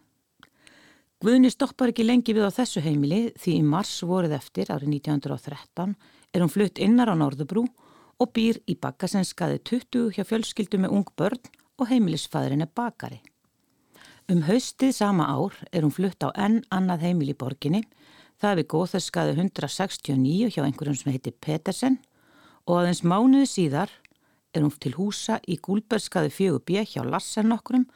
Guðni 1.21 1.51
stoppar 1.53 1.93
ekki 1.93 2.05
lengi 2.05 2.35
við 2.37 2.49
á 2.49 2.57
þessu 2.57 2.83
heimili 2.85 3.31
því 3.37 3.55
í 3.61 3.65
mars 3.65 3.93
voruð 4.09 4.35
eftir 4.37 4.73
árið 4.73 4.95
1913 4.97 5.95
er 6.33 6.43
hún 6.43 6.53
flutt 6.53 6.81
innar 6.81 7.13
á 7.13 7.17
Norðubrú 7.17 7.67
og 8.21 8.33
býr 8.37 8.61
í 8.69 8.77
bakkasenskaði 8.77 9.61
20 9.69 10.15
hjá 10.17 10.25
fjölskyldu 10.29 10.81
með 10.81 10.97
ung 10.97 11.13
börn 11.17 11.41
og 11.81 11.89
heimilisfæðurinn 11.93 12.65
er 12.65 12.73
bakari. 12.77 13.21
Um 14.31 14.45
haustið 14.47 14.93
sama 14.97 15.29
ár 15.29 15.57
er 15.73 15.85
hún 15.85 15.95
flutt 15.95 16.25
á 16.25 16.29
enn 16.37 16.61
annað 16.71 17.07
heimil 17.09 17.33
í 17.33 17.37
borginni, 17.37 17.83
það 18.41 18.61
við 18.61 18.71
góðarskaði 18.75 19.37
169 19.37 20.53
hjá 20.55 20.63
einhverjum 20.65 20.99
sem 21.01 21.13
heitir 21.13 21.37
Petersen 21.41 21.99
og 22.71 22.79
aðeins 22.79 23.03
mánuði 23.03 23.49
síðar 23.51 23.91
er 24.55 24.63
hún 24.63 24.75
til 24.79 24.95
húsa 24.95 25.41
í 25.51 25.59
Gúlbergskaði 25.59 26.31
4B 26.37 26.85
hjá 26.93 27.03
Lassen 27.07 27.55
okkurum 27.55 27.89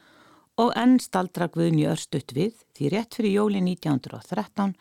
og 0.59 0.71
enn 0.79 0.99
staldra 1.03 1.47
Guðni 1.51 1.87
örstutt 1.91 2.35
við 2.35 2.61
því 2.75 2.91
rétt 2.91 3.17
fyrir 3.17 3.37
jóli 3.39 3.63
1913 3.63 4.75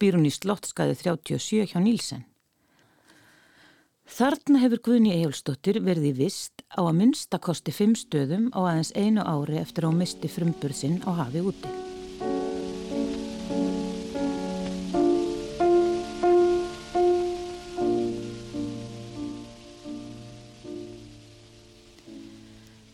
býr 0.00 0.18
hún 0.18 0.26
í 0.30 0.34
Slottskaði 0.34 0.96
37 1.02 1.70
hjá 1.72 1.78
Nílsen. 1.82 2.24
Þarna 4.10 4.62
hefur 4.64 4.82
Guðni 4.88 5.12
Ejólfsdóttir 5.20 5.78
verið 5.86 6.08
í 6.10 6.16
vist 6.24 6.64
á 6.74 6.82
að 6.82 6.96
minnstakosti 7.02 7.74
fimm 7.74 7.94
stöðum 7.98 8.50
á 8.50 8.58
aðeins 8.64 8.90
einu 8.98 9.22
ári 9.22 9.60
eftir 9.62 9.86
að 9.86 9.92
hún 9.92 10.02
misti 10.02 10.30
frumburðsinn 10.30 11.02
á 11.06 11.10
hafi 11.22 11.46
úti. 11.46 11.99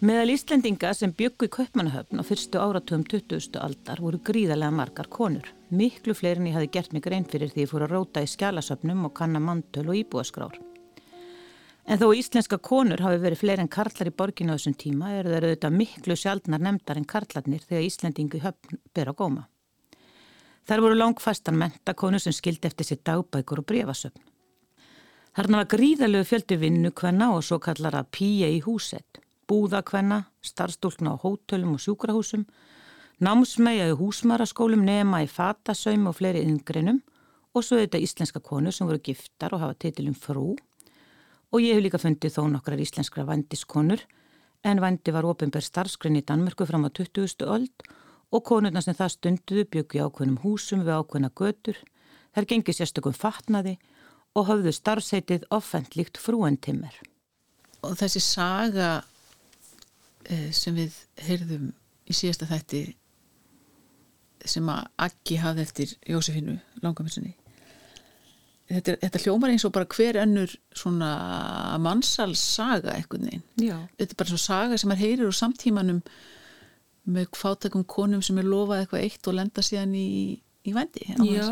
Meðal 0.07 0.31
Íslendinga 0.37 0.93
sem 0.95 1.11
byggu 1.19 1.49
í 1.49 1.51
Kaupmannahöfn 1.51 2.21
á 2.21 2.23
fyrstu 2.23 2.61
áratum 2.63 3.01
20. 3.11 3.57
aldar 3.59 3.99
voru 3.99 4.21
gríðarlega 4.23 4.71
margar 4.71 5.09
konur. 5.11 5.49
Miklu 5.75 6.15
fleirin 6.15 6.47
ég 6.47 6.55
hafi 6.55 6.69
gert 6.77 6.93
mig 6.95 7.03
grein 7.03 7.27
fyrir 7.27 7.51
því 7.51 7.65
ég 7.65 7.73
fór 7.73 7.85
að 7.87 7.95
róta 7.97 8.23
í 8.23 8.29
skjálasöfnum 8.31 9.09
og 9.09 9.15
kanna 9.19 9.41
mantöl 9.43 9.89
og 9.89 9.99
íbúaskrár. 9.99 10.61
En 11.91 11.99
þó 11.99 12.13
íslenska 12.15 12.61
konur 12.63 13.03
hafi 13.03 13.19
verið 13.25 13.43
fleiri 13.43 13.65
en 13.65 13.73
karlar 13.79 14.13
í 14.13 14.15
borginu 14.21 14.55
á 14.55 14.57
þessum 14.61 14.79
tíma 14.85 15.11
eru 15.17 15.35
þeir 15.35 15.49
auðvitað 15.49 15.77
miklu 15.81 16.21
sjaldnar 16.23 16.65
nefndar 16.69 17.03
en 17.03 17.11
karlarnir 17.17 17.67
þegar 17.67 17.91
Íslendingu 17.91 18.45
höfn 18.47 18.81
ber 18.95 19.11
á 19.11 19.15
góma. 19.17 19.45
Þar 20.71 20.87
voru 20.87 21.03
langfastan 21.03 21.59
mentakonu 21.59 22.23
sem 22.23 22.37
skildi 22.37 22.71
eftir 22.71 22.93
sér 22.93 23.03
dagbækur 23.03 23.65
og 23.65 23.71
brefasöfn. 23.73 24.23
Þarna 25.35 25.65
var 25.65 25.71
gríðalegu 25.75 26.31
fjöldi 26.31 26.63
vinnu 26.63 26.95
hvenna 26.95 27.35
og 27.35 27.43
svo 27.43 27.59
kallar 27.59 27.99
að 27.99 28.13
pýja 28.15 28.55
í 28.55 28.63
húsett 28.63 29.26
búðakvenna, 29.51 30.25
starfstúlkna 30.43 31.15
á 31.15 31.23
hótölum 31.23 31.77
og 31.77 31.83
sjúkrahúsum, 31.83 32.47
námsmæja 33.23 33.91
í 33.91 33.99
húsmaraskólum 33.99 34.85
nema 34.85 35.23
í 35.25 35.29
fatasaum 35.31 36.11
og 36.11 36.19
fleiri 36.19 36.45
yngrinum 36.45 37.03
og 37.57 37.65
svo 37.65 37.79
þetta 37.81 38.03
íslenska 38.05 38.43
konur 38.45 38.75
sem 38.75 38.89
voru 38.89 39.01
giftar 39.01 39.55
og 39.57 39.63
hafa 39.65 39.79
titilum 39.87 40.17
frú 40.19 40.57
og 41.53 41.63
ég 41.63 41.77
hef 41.77 41.85
líka 41.85 42.01
fundið 42.03 42.35
þó 42.37 42.43
nokkrar 42.53 42.83
íslenskra 42.83 43.25
vandiskonur 43.29 44.03
en 44.67 44.83
vandi 44.83 45.15
var 45.15 45.29
ofinberð 45.29 45.65
starfsgrinni 45.65 46.21
í 46.21 46.27
Danmörku 46.27 46.67
fram 46.69 46.85
á 46.85 46.91
20. 46.91 47.47
öld 47.47 47.87
og 48.35 48.45
konurna 48.45 48.83
sem 48.83 48.97
það 48.99 49.13
stunduðu 49.15 49.67
byggju 49.73 50.07
ákveðnum 50.07 50.41
húsum 50.43 50.83
við 50.85 50.99
ákveðna 50.99 51.31
götur, 51.39 51.79
þær 52.35 52.49
gengið 52.51 52.79
sérstökum 52.81 53.15
fatnaði 53.17 53.77
og 54.37 54.49
hafðu 54.51 54.73
starfseitið 54.75 55.47
offentlíkt 55.55 56.19
frúentimmer. 56.21 56.93
Og 57.87 57.95
þessi 58.01 58.21
saga 58.21 58.91
sem 60.55 60.77
við 60.77 60.95
heyrðum 61.27 61.73
í 62.07 62.15
síðasta 62.17 62.49
þætti 62.51 62.85
sem 64.47 64.69
að 64.71 64.87
Akki 65.07 65.41
hafði 65.43 65.67
eftir 65.67 65.93
Jósefinu 66.07 66.57
langamiðsunni 66.85 67.35
þetta, 68.71 68.97
þetta 69.03 69.23
hljómar 69.25 69.53
eins 69.53 69.67
og 69.67 69.75
bara 69.75 69.89
hver 69.91 70.19
önnur 70.23 70.55
svona 70.77 71.11
mannsalssaga 71.83 72.97
eitthvað 72.97 73.29
neinn 73.29 73.45
þetta 73.99 74.11
er 74.11 74.19
bara 74.19 74.33
svona 74.33 74.47
saga 74.47 74.81
sem 74.81 74.95
er 74.95 75.03
heyrir 75.03 75.29
úr 75.29 75.37
samtímanum 75.37 76.03
með 77.07 77.31
fátakum 77.39 77.87
konum 77.87 78.23
sem 78.25 78.39
er 78.43 78.49
lofað 78.51 78.83
eitthvað 78.83 79.07
eitt 79.07 79.31
og 79.31 79.39
lenda 79.39 79.63
síðan 79.63 79.95
í, 79.95 80.11
í 80.67 80.75
vendi 80.75 81.07
Já, 81.07 81.51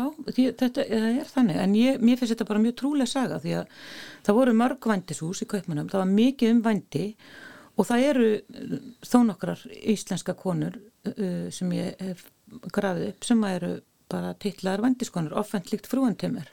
þetta 0.59 0.83
er 0.83 1.21
þannig. 1.29 1.59
En 1.63 1.75
ég, 1.79 2.01
mér 2.03 2.19
finnst 2.19 2.33
þetta 2.33 2.47
bara 2.49 2.63
mjög 2.63 2.75
trúlega 2.81 3.07
saga 3.07 3.39
því 3.39 3.53
að 3.61 3.77
það 4.27 4.39
voru 4.41 4.55
mörg 4.59 4.89
vendishús 4.91 5.45
í 5.45 5.47
Kaupmannum 5.53 5.87
það 5.93 6.01
var 6.03 6.11
mikið 6.11 6.51
um 6.51 6.63
vendi 6.65 7.05
og 7.05 7.54
það 7.83 8.05
eru 8.11 8.29
uh, 8.35 8.77
þó 9.03 9.17
nokkrar 9.27 9.65
íslenska 9.81 10.35
konur 10.39 10.77
uh, 10.79 11.49
sem 11.51 11.73
ég 11.75 11.99
hef 11.99 12.29
grafið 12.71 13.09
upp 13.11 13.27
sem 13.27 13.43
eru 13.49 13.73
bara 14.11 14.35
tillaðar 14.37 14.83
vandiskonur, 14.85 15.35
offentlíkt 15.39 15.89
frúantimmer 15.89 16.51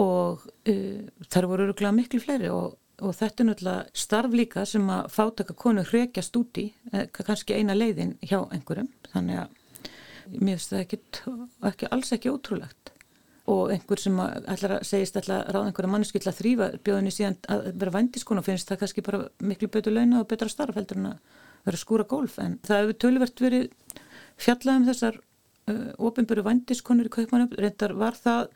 og 0.00 0.42
uh, 0.68 1.04
þar 1.30 1.48
voru 1.50 1.68
öruglega 1.68 1.94
miklu 1.94 2.20
fleiri 2.22 2.50
og, 2.52 2.74
og 3.00 3.14
þetta 3.16 3.42
er 3.42 3.50
náttúrulega 3.50 4.02
starf 4.06 4.36
líka 4.36 4.64
sem 4.68 4.90
að 4.92 5.12
fátaka 5.12 5.56
konur 5.56 5.88
hrekjast 5.90 6.36
úti, 6.40 6.70
eh, 6.92 7.06
kannski 7.12 7.56
eina 7.56 7.76
leiðin 7.76 8.16
hjá 8.24 8.40
einhverjum, 8.50 8.88
þannig 9.12 9.44
að 9.44 9.62
mér 10.32 10.56
finnst 10.56 10.72
það 10.72 10.84
ekki, 10.84 11.00
ekki 11.70 11.90
alls 11.92 12.12
ekki 12.16 12.32
ótrúlegt 12.32 12.95
og 13.46 13.70
einhver 13.70 14.00
sem 14.02 14.16
ætlar 14.18 14.78
að 14.78 14.86
segist 14.88 15.18
ætlar 15.20 15.44
að 15.44 15.54
ráða 15.54 15.68
einhverja 15.68 15.90
manneski 15.92 16.18
ætlar 16.18 16.34
að 16.34 16.40
þrýfa 16.40 16.68
bjóðinni 16.86 17.12
síðan 17.14 17.36
að 17.54 17.68
vera 17.78 17.94
vandiskon 17.94 18.40
og 18.40 18.46
finnst 18.46 18.70
það 18.70 18.80
kannski 18.82 19.04
bara 19.06 19.20
miklu 19.38 19.68
betur 19.70 19.94
launa 19.94 20.22
og 20.22 20.28
betra 20.30 20.50
starf 20.50 20.78
heldur 20.78 20.98
en 20.98 21.12
að 21.12 21.36
vera 21.66 21.78
að 21.78 21.82
skúra 21.82 22.06
gólf. 22.10 22.40
En 22.42 22.58
það 22.66 22.82
hefur 22.82 22.98
tölvert 23.04 23.42
verið 23.44 23.68
fjallað 24.42 24.80
um 24.80 24.88
þessar 24.88 25.20
uh, 25.70 25.92
ofinböru 26.08 26.44
vandiskonur 26.46 27.10
í 27.10 27.14
kaupmanum 27.16 27.54
reyndar 27.58 27.94
var 27.98 28.18
það 28.18 28.48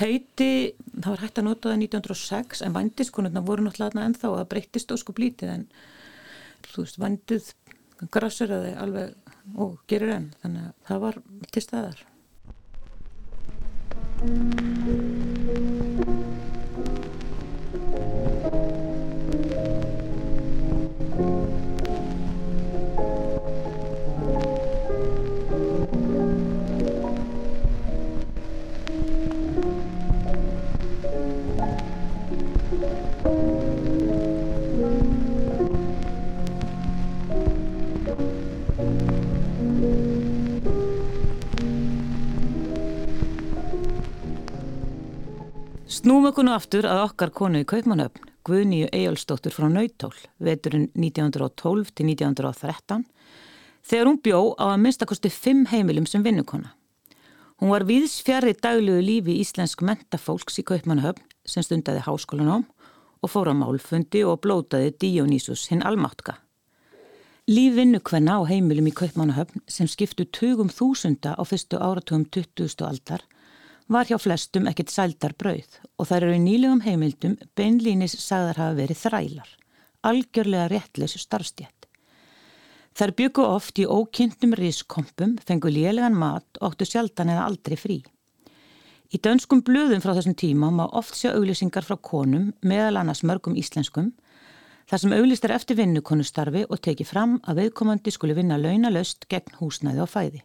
heiti 0.00 0.50
það 0.96 1.10
var 1.12 1.22
hægt 1.24 1.40
að 1.40 1.48
nota 1.48 1.70
það 1.70 1.86
1906 1.86 2.64
en 2.66 2.76
vandiskonurna 2.76 3.44
voru 3.46 3.66
náttúrulega 3.66 4.08
ennþá 4.08 4.32
að 4.32 4.50
breyttist 4.52 4.92
óskup 4.94 5.22
lítið 5.22 5.54
en 5.54 5.64
þú 6.66 6.82
veist 6.84 7.00
vandið 7.00 7.54
grasseraði 8.12 8.74
alveg 8.76 9.32
og 9.62 9.78
gerir 9.88 10.16
enn 10.18 10.28
þannig 10.42 10.68
að 10.68 10.76
það 10.90 11.02
var 11.06 11.18
til 11.54 11.64
staðar 11.64 12.04
thank 14.26 14.86
you 14.86 15.25
okkur 46.36 46.44
nú 46.44 46.52
aftur 46.52 46.84
að 46.84 46.98
okkar 47.00 47.30
konu 47.32 47.62
í 47.62 47.64
Kaupmannöfn, 47.64 48.26
Guðnýju 48.44 48.90
Eyjálsdóttur 48.92 49.54
frá 49.56 49.70
Nautól, 49.72 50.12
veturinn 50.36 50.90
1912 50.92 51.94
til 51.96 52.10
1913, 52.10 53.06
þegar 53.80 54.10
hún 54.10 54.18
bjó 54.20 54.40
á 54.60 54.74
að 54.74 54.82
minnstakosti 54.82 55.30
fimm 55.32 55.62
heimilum 55.70 56.04
sem 56.04 56.20
vinnukona. 56.20 56.74
Hún 57.56 57.72
var 57.72 57.86
viðsfjarið 57.88 58.60
daglegu 58.66 59.06
lífi 59.06 59.38
íslensk 59.40 59.80
mentafólks 59.80 60.60
í 60.60 60.66
Kaupmannöfn 60.68 61.24
sem 61.48 61.64
stundaði 61.64 62.02
háskólanóm 62.04 62.66
og 63.24 63.32
fór 63.32 63.48
á 63.48 63.54
málfundi 63.56 64.20
og 64.28 64.42
blótaði 64.44 64.92
Dionýsus 64.92 65.70
hinn 65.72 65.86
almáttka. 65.88 66.36
Líf 67.48 67.78
vinnukvenna 67.80 68.36
á 68.36 68.40
heimilum 68.44 68.92
í 68.92 68.92
Kaupmannöfn 68.92 69.64
sem 69.64 69.88
skiptu 69.88 70.28
tugum 70.28 70.68
þúsunda 70.68 71.32
á 71.32 71.40
fyrstu 71.48 71.80
áratugum 71.80 72.28
20. 72.28 72.76
aldar 72.84 73.24
var 73.88 74.08
hjá 74.08 74.18
flestum 74.18 74.66
ekkert 74.70 74.90
sældar 74.90 75.34
brauð 75.38 75.78
og 75.96 76.08
þær 76.08 76.26
eru 76.26 76.36
í 76.36 76.42
nýlegum 76.42 76.82
heimildum 76.82 77.36
beinlínis 77.58 78.16
sagðar 78.18 78.58
hafa 78.60 78.78
verið 78.80 79.02
þrælar, 79.04 79.48
algjörlega 80.02 80.70
réttleysu 80.72 81.22
starfstjætt. 81.22 81.86
Þær 82.96 83.12
byggu 83.18 83.44
oft 83.44 83.78
í 83.78 83.84
ókynntum 83.86 84.56
riskompum, 84.56 85.36
fengu 85.44 85.70
lélegan 85.70 86.16
mat 86.16 86.60
og 86.60 86.72
óttu 86.72 86.88
sjaldan 86.88 87.30
eða 87.34 87.44
aldrei 87.44 87.76
frí. 87.76 87.98
Í 89.12 89.20
dönskum 89.22 89.60
blöðum 89.62 90.02
frá 90.02 90.16
þessum 90.16 90.34
tíma 90.34 90.72
má 90.74 90.86
oft 90.88 91.14
sjá 91.14 91.30
auglýsingar 91.36 91.84
frá 91.86 91.94
konum, 92.00 92.50
meðal 92.64 93.02
annars 93.02 93.22
mörgum 93.22 93.54
íslenskum, 93.54 94.10
þar 94.90 95.02
sem 95.02 95.14
auglýst 95.14 95.46
er 95.46 95.54
eftir 95.54 95.78
vinnukonustarfi 95.78 96.64
og 96.66 96.82
teki 96.82 97.06
fram 97.06 97.38
að 97.46 97.62
viðkomandi 97.62 98.14
skuli 98.14 98.34
vinna 98.34 98.58
launalöst 98.58 99.28
gegn 99.30 99.60
húsnæði 99.60 100.02
og 100.02 100.10
fæði. 100.10 100.42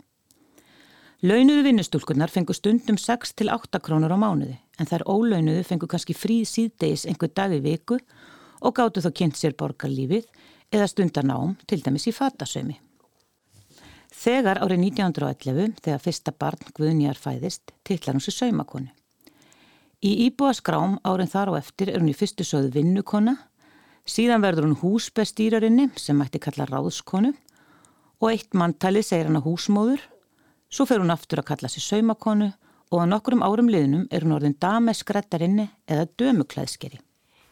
Launuðu 1.21 1.61
vinnustúlkunar 1.67 2.31
fengu 2.33 2.49
stundum 2.57 2.95
6 2.97 3.35
til 3.37 3.51
8 3.53 3.77
krónur 3.85 4.09
á 4.09 4.17
mánuði 4.17 4.55
en 4.81 4.87
þær 4.89 5.03
ólaunuðu 5.05 5.61
fengu 5.67 5.85
kannski 5.85 6.15
fríð 6.17 6.47
síðdeis 6.49 7.03
einhver 7.05 7.29
dag 7.29 7.51
í 7.53 7.59
viku 7.61 7.99
og 8.65 8.73
gáttu 8.79 9.03
þá 9.05 9.11
kynnt 9.19 9.37
sér 9.37 9.53
borgarlífið 9.53 10.25
eða 10.73 10.87
stundarnám 10.89 11.51
til 11.69 11.77
dæmis 11.85 12.07
í 12.09 12.13
fatasömi. 12.17 12.73
Þegar 14.09 14.63
árið 14.65 14.81
1911, 14.87 15.75
þegar 15.85 16.01
fyrsta 16.01 16.33
barn 16.33 16.73
Guðnýjar 16.79 17.21
fæðist, 17.21 17.69
tillar 17.85 18.17
hún 18.17 18.25
sér 18.25 18.37
saumakonu. 18.39 18.89
Í 20.01 20.11
íbúaskrám 20.25 20.97
árin 21.05 21.29
þar 21.29 21.53
á 21.53 21.61
eftir 21.61 21.91
er 21.93 22.01
hún 22.01 22.09
í 22.09 22.17
fyrstu 22.17 22.47
sögðu 22.49 22.79
vinnukona, 22.79 23.35
síðan 24.09 24.41
verður 24.41 24.71
hún 24.71 24.81
húsbestýrarinni 24.81 25.91
sem 26.01 26.17
mætti 26.17 26.41
kalla 26.41 26.65
ráðskonu 26.65 27.35
og 28.17 28.27
eitt 28.33 28.57
manntali 28.57 29.05
segir 29.05 29.29
hann 29.29 29.37
að 29.37 29.51
húsmóður 29.51 30.09
Svo 30.71 30.87
fer 30.87 31.01
hún 31.03 31.11
aftur 31.11 31.41
að 31.41 31.49
kalla 31.51 31.69
sér 31.71 31.83
saumakonu 31.83 32.49
og 32.91 32.99
á 33.03 33.05
nokkrum 33.07 33.43
árum 33.43 33.67
liðnum 33.71 34.05
er 34.11 34.23
hún 34.23 34.35
orðin 34.37 34.55
dameskrættarinni 34.55 35.67
eða 35.87 36.07
dömuklæðskeri. 36.19 37.01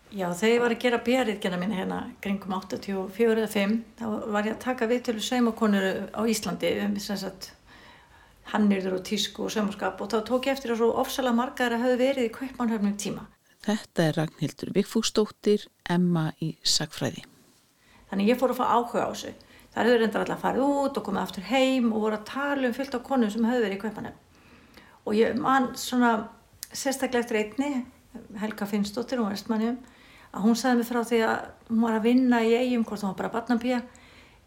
Já, 0.10 0.32
þegar 0.34 0.54
ég 0.54 0.62
var 0.64 0.74
að 0.74 0.84
gera 0.84 1.00
björriðgjana 1.06 1.58
mín 1.62 1.74
hérna 1.76 1.98
kringum 2.24 2.56
84 2.58 3.44
eða 3.44 3.50
5 3.52 3.76
þá 4.00 4.06
var 4.34 4.48
ég 4.48 4.56
að 4.56 4.64
taka 4.64 4.88
viðtölu 4.90 5.22
saumakonur 5.22 5.86
á 6.16 6.22
Íslandi 6.26 6.72
um 6.86 6.96
þess 6.98 7.28
að 7.28 7.50
hannirður 8.54 8.96
og 8.98 9.04
tísku 9.06 9.46
og 9.46 9.54
saumaskap 9.54 10.00
og 10.02 10.10
þá 10.10 10.18
tók 10.26 10.48
ég 10.50 10.56
eftir 10.56 10.74
að 10.74 10.82
svo 10.82 10.90
ofsalega 11.04 11.38
margar 11.38 11.76
að 11.76 11.84
hafa 11.84 12.00
verið 12.00 12.30
í 12.30 12.34
kaupmannhöfnum 12.40 12.96
tíma. 12.98 13.28
Þetta 13.68 14.08
er 14.08 14.18
Ragnhildur 14.18 14.72
Vigfúsdóttir, 14.74 15.68
Emma 15.84 16.30
í 16.42 16.56
Sagfræði. 16.64 17.28
Þannig 18.10 18.32
ég 18.32 18.40
fór 18.40 18.56
að 18.56 18.64
fá 18.64 18.66
áhuga 18.80 19.06
á 19.06 19.10
þessu. 19.12 19.36
Það 19.74 19.86
hefur 19.86 20.02
reyndar 20.02 20.24
alltaf 20.26 20.42
farið 20.42 20.66
út 20.66 20.98
og 20.98 21.06
komið 21.06 21.22
aftur 21.22 21.46
heim 21.52 21.92
og 21.94 22.04
voru 22.06 22.18
að 22.18 22.26
tala 22.30 22.68
um 22.70 22.74
fyllt 22.74 22.96
á 22.98 23.00
konum 23.06 23.30
sem 23.30 23.46
hefur 23.46 23.66
verið 23.66 23.78
í 23.78 23.82
kveipanum. 23.84 24.16
Og 25.06 25.16
ég 25.18 25.38
man 25.38 25.70
svona 25.78 26.14
sérstaklega 26.74 27.24
eftir 27.24 27.40
einni, 27.40 27.86
Helga 28.42 28.66
Finnsdóttir, 28.70 29.22
hún 29.22 29.30
var 29.30 29.38
estmannjum, 29.38 29.78
að 30.34 30.46
hún 30.46 30.58
sagði 30.58 30.82
mig 30.82 30.90
frá 30.90 31.00
því 31.06 31.22
að 31.26 31.46
hún 31.70 31.86
var 31.86 31.98
að 32.00 32.08
vinna 32.10 32.42
í 32.46 32.56
eigum, 32.58 32.84
hvort 32.86 33.06
hún 33.06 33.14
var 33.14 33.22
bara 33.22 33.32
barnapía, 33.38 33.80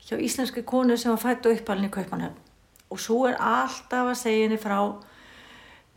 hjá 0.03 0.19
íslenski 0.19 0.67
konu 0.67 0.99
sem 0.99 1.15
var 1.15 1.23
fætt 1.23 1.47
og 1.47 1.57
uppalinn 1.57 1.89
í 1.89 1.95
kveipanum. 1.95 2.37
Og 2.91 3.01
svo 3.01 3.23
er 3.31 3.39
alltaf 3.39 4.13
að 4.13 4.21
segja 4.21 4.45
henni 4.49 4.61
frá 4.61 4.79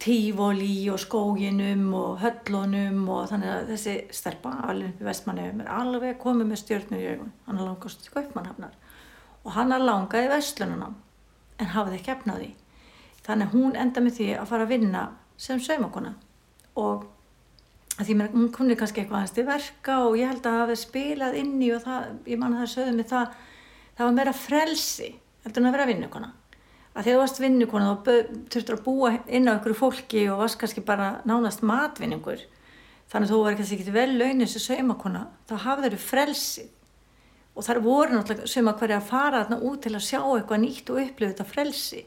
tífóli 0.02 0.86
og 0.92 1.00
skóginum 1.02 1.86
og 1.98 2.22
höllunum 2.22 3.06
og 3.10 3.30
þannig 3.32 3.52
að 3.52 3.70
þessi 3.74 3.96
stelpa, 4.14 4.54
alveg 4.70 5.02
í 5.02 5.08
vestmannjum, 5.08 5.62
er 5.66 5.76
alveg 5.82 6.18
komið 6.22 6.52
með 6.52 6.62
stjórnum 6.62 7.02
í 7.02 7.08
augun. 7.14 7.32
Hann 7.48 7.60
er 7.60 7.70
langast 7.70 8.04
til 8.04 8.14
kaupmannhafnar 8.14 8.76
og 9.46 9.56
hann 9.56 9.74
að 9.76 9.88
langaði 9.88 10.32
vestlununa 10.34 10.92
en 11.62 11.74
hafði 11.74 12.00
ekki 12.00 12.14
efnaði 12.16 12.52
þannig 13.26 13.54
hún 13.56 13.76
enda 13.80 14.04
með 14.04 14.20
því 14.20 14.30
að 14.40 14.50
fara 14.52 14.68
að 14.68 14.74
vinna 14.76 15.04
sem 15.38 15.62
saumakona 15.62 16.16
og 16.76 17.06
því 17.96 18.16
mér, 18.20 18.32
hún 18.34 18.50
kunni 18.52 18.76
kannski 18.76 19.04
eitthvað 19.04 19.22
aðeins 19.22 19.36
til 19.36 19.46
verka 19.48 20.00
og 20.08 20.18
ég 20.20 20.32
held 20.32 20.48
að 20.50 20.62
hafi 20.64 20.80
spilað 20.80 21.38
inni 21.40 21.70
og 21.76 21.84
það, 21.86 22.10
ég 22.28 22.42
manna 22.42 22.64
það 22.64 22.74
sögðu 22.74 22.96
mig 22.98 23.12
það 23.12 23.38
það 23.96 24.04
var 24.08 24.18
meira 24.18 24.34
frelsi 24.36 25.14
heldur 25.46 25.62
en 25.62 25.70
að 25.70 25.78
vera 25.78 25.88
vinnukona. 25.90 26.32
Að 26.96 27.08
þegar 27.08 27.16
þú 27.16 27.22
varst 27.22 27.42
vinnukona 27.44 27.88
þá 27.92 28.12
þurftur 28.52 28.78
að 28.78 28.84
búa 28.86 29.12
inn 29.28 29.50
á 29.52 29.54
einhverju 29.54 29.78
fólki 29.78 30.26
og 30.32 30.42
varst 30.42 30.60
kannski 30.60 30.84
bara 30.86 31.10
nánast 31.28 31.64
matvinningur. 31.66 32.44
Þannig 33.12 33.30
að 33.30 33.34
þú 33.34 33.42
var 33.44 33.58
kannski 33.60 33.78
ekki 33.78 33.96
vel 33.96 34.16
launin 34.16 34.50
sem 34.50 34.64
saumakona 34.64 35.26
þá 35.50 35.56
hafði 35.68 35.92
þau 35.94 36.04
frelsi 36.06 36.66
og 37.56 37.63
þar 37.63 37.82
voru 37.86 38.18
náttúrulega 38.18 38.52
sem 38.52 38.68
að 38.68 38.82
hverja 38.82 39.00
að 39.00 39.10
fara 39.10 39.41
þarna 39.44 39.60
út 39.70 39.82
til 39.86 39.94
að 39.96 40.06
sjá 40.10 40.20
eitthvað 40.22 40.62
nýtt 40.65 40.91
og 40.91 41.02
upplifa 41.06 41.32
þetta 41.32 41.48
frelsi. 41.50 42.06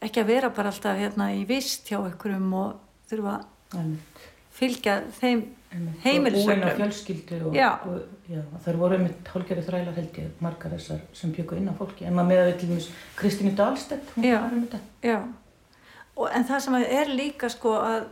Ekki 0.00 0.22
að 0.22 0.30
vera 0.32 0.52
bara 0.56 0.72
alltaf 0.72 1.00
hérna 1.00 1.30
í 1.36 1.42
vist 1.48 1.90
hjá 1.90 1.98
einhverjum 2.00 2.54
og 2.56 2.76
þurfa 3.10 3.34
að 3.76 3.90
fylgja 4.56 5.00
þeim 5.20 5.42
heimilisögnum 6.02 6.66
og 6.66 6.78
fjölskyldu 6.80 7.36
og, 7.46 7.58
og, 7.86 7.98
já, 8.28 8.40
þar 8.64 8.78
voru 8.80 8.96
einmitt 8.96 9.28
hálfgerði 9.30 9.66
þrælar 9.68 9.98
held 10.00 10.16
ég 10.18 10.40
margar 10.42 10.74
þessar 10.74 11.04
sem 11.14 11.34
byggu 11.36 11.60
inn 11.60 11.70
á 11.70 11.74
fólki. 11.78 12.06
En 12.08 12.16
maður 12.16 12.30
með 12.32 12.40
að 12.40 12.48
við 12.48 12.56
til 12.62 12.70
dæmis 12.72 12.88
Kristínu 13.20 13.52
Dahlstedt 13.58 14.16
já, 14.18 14.40
um 14.48 14.66
já. 15.04 15.18
Og, 16.16 16.26
en 16.26 16.48
það 16.48 16.64
sem 16.66 16.78
er 16.80 17.12
líka 17.14 17.52
sko 17.52 17.76
að 17.78 18.08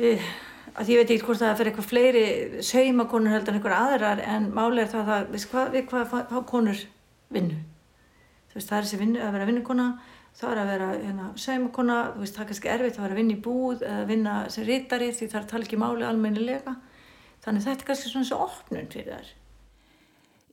við 0.00 0.26
að 0.74 0.90
ég 0.90 1.00
veit 1.00 1.12
ekki 1.14 1.26
hvort 1.28 1.40
það 1.42 1.58
fyrir 1.58 1.70
eitthvað 1.70 1.90
fleiri 1.90 2.24
saumakonur 2.66 3.34
heldur 3.34 3.54
en 3.54 3.60
eitthvað 3.60 3.76
aðrar 3.78 4.22
en 4.24 4.48
málega 4.54 4.86
er 4.86 4.90
það 4.94 5.12
að 5.14 5.30
við 5.34 5.46
hvað, 5.52 5.78
hvað 5.90 6.10
fá 6.32 6.40
konur 6.48 6.82
vinnu? 7.34 7.60
Þú 8.50 8.58
veist 8.58 8.70
það 8.70 8.78
er 8.78 8.88
þessi 8.88 9.00
vinnu 9.02 9.22
að 9.22 9.36
vera 9.36 9.48
vinnukona 9.50 9.86
það 10.34 10.50
er 10.50 10.60
að 10.60 10.72
vera 10.72 10.88
hérna, 10.96 11.28
saumakona 11.38 12.00
þú 12.14 12.24
veist 12.24 12.36
það 12.36 12.44
er 12.44 12.50
kannski 12.50 12.72
erfitt 12.72 12.98
að 12.98 13.06
vera 13.06 13.14
að 13.14 13.20
vinna 13.20 13.36
í 13.36 13.42
búð 13.44 13.86
eða 13.86 14.08
vinna 14.10 14.34
sem 14.50 14.66
rítari 14.66 15.12
því 15.14 15.30
það 15.30 15.40
er 15.40 15.48
tala 15.52 15.68
ekki 15.68 15.80
máli 15.80 16.06
almennilega. 16.08 16.74
Þannig 17.44 17.66
þetta 17.68 17.84
er 17.84 17.88
kannski 17.90 18.10
svona 18.10 18.26
þessu 18.26 18.40
opnun 18.48 18.90
fyrir 18.90 19.10
þær. 19.14 19.32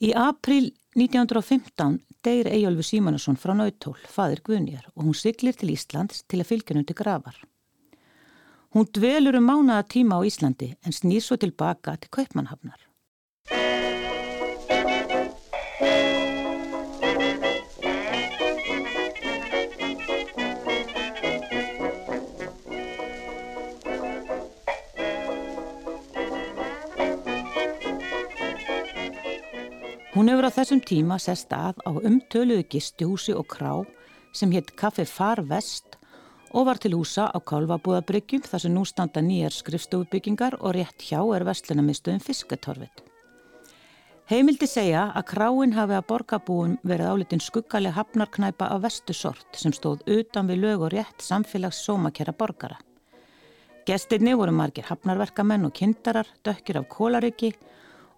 Í 0.02 0.10
april 0.18 0.64
1915 0.98 2.00
deyr 2.26 2.50
Eyjólfi 2.52 2.86
Símanusson 2.86 3.40
frá 3.42 3.56
Nautól, 3.58 3.98
fadir 4.06 4.44
Guðnjar 4.46 4.90
og 4.94 5.08
hún 5.08 5.18
siglir 5.18 5.58
til 5.58 5.74
Íslands 5.74 6.26
til 6.30 6.42
að 6.44 6.52
fylgjum 6.52 6.86
til 6.86 6.98
gravar 6.98 7.38
Hún 8.72 8.88
dvelur 8.88 9.36
um 9.36 9.44
mánaða 9.44 9.84
tíma 9.84 10.16
á 10.16 10.24
Íslandi 10.24 10.70
en 10.86 10.96
snýr 10.96 11.20
svo 11.20 11.36
tilbaka 11.36 11.98
til 12.00 12.08
Kaupmannhafnar. 12.16 12.80
Hún 30.16 30.32
hefur 30.32 30.48
á 30.48 30.52
þessum 30.56 30.80
tíma 30.80 31.20
sest 31.20 31.52
að 31.52 31.76
á 31.84 31.92
umtöluðu 31.92 32.64
gistihúsi 32.72 33.36
og 33.36 33.52
krá 33.52 33.84
sem 34.32 34.52
hétt 34.56 34.72
Kaffe 34.80 35.04
Far 35.04 35.44
Vest 35.44 36.00
og 36.52 36.66
var 36.68 36.80
til 36.82 36.96
húsa 36.98 37.30
á 37.32 37.40
Kálvabúðabryggjum 37.40 38.44
þar 38.44 38.64
sem 38.64 38.74
nú 38.76 38.84
standa 38.88 39.24
nýjar 39.24 39.56
skrifstofubyggingar 39.56 40.58
og 40.60 40.76
rétt 40.76 41.08
hjá 41.08 41.22
er 41.36 41.46
vestlunarmiðstöðum 41.48 42.24
Fiskatorfið. 42.26 43.08
Heimildi 44.32 44.68
segja 44.68 45.10
að 45.12 45.26
kráin 45.32 45.74
hafi 45.76 45.96
að 45.98 46.06
borgarbúum 46.08 46.78
verið 46.88 47.10
álitin 47.12 47.44
skuggaleg 47.44 47.96
hafnarknæpa 47.98 48.70
af 48.72 48.84
vestu 48.86 49.16
sort 49.16 49.60
sem 49.60 49.74
stóð 49.76 50.06
utan 50.08 50.48
við 50.48 50.62
lög 50.64 50.86
og 50.86 50.94
rétt 50.94 51.26
samfélags 51.26 51.82
sómakera 51.84 52.32
borgara. 52.32 52.78
Gestirni 53.88 54.36
voru 54.38 54.54
margir 54.56 54.88
hafnarverkamenn 54.88 55.66
og 55.68 55.74
kindarar, 55.76 56.28
dökkir 56.46 56.80
af 56.80 56.88
kólaryggi 56.88 57.52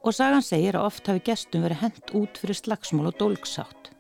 og 0.04 0.14
sagan 0.14 0.46
segir 0.46 0.78
að 0.78 0.90
oft 0.92 1.08
hafi 1.08 1.24
gestum 1.32 1.66
verið 1.66 1.82
hent 1.82 2.14
út 2.20 2.38
fyrir 2.38 2.60
slagsmál 2.60 3.10
og 3.10 3.18
dólgsátt. 3.18 3.94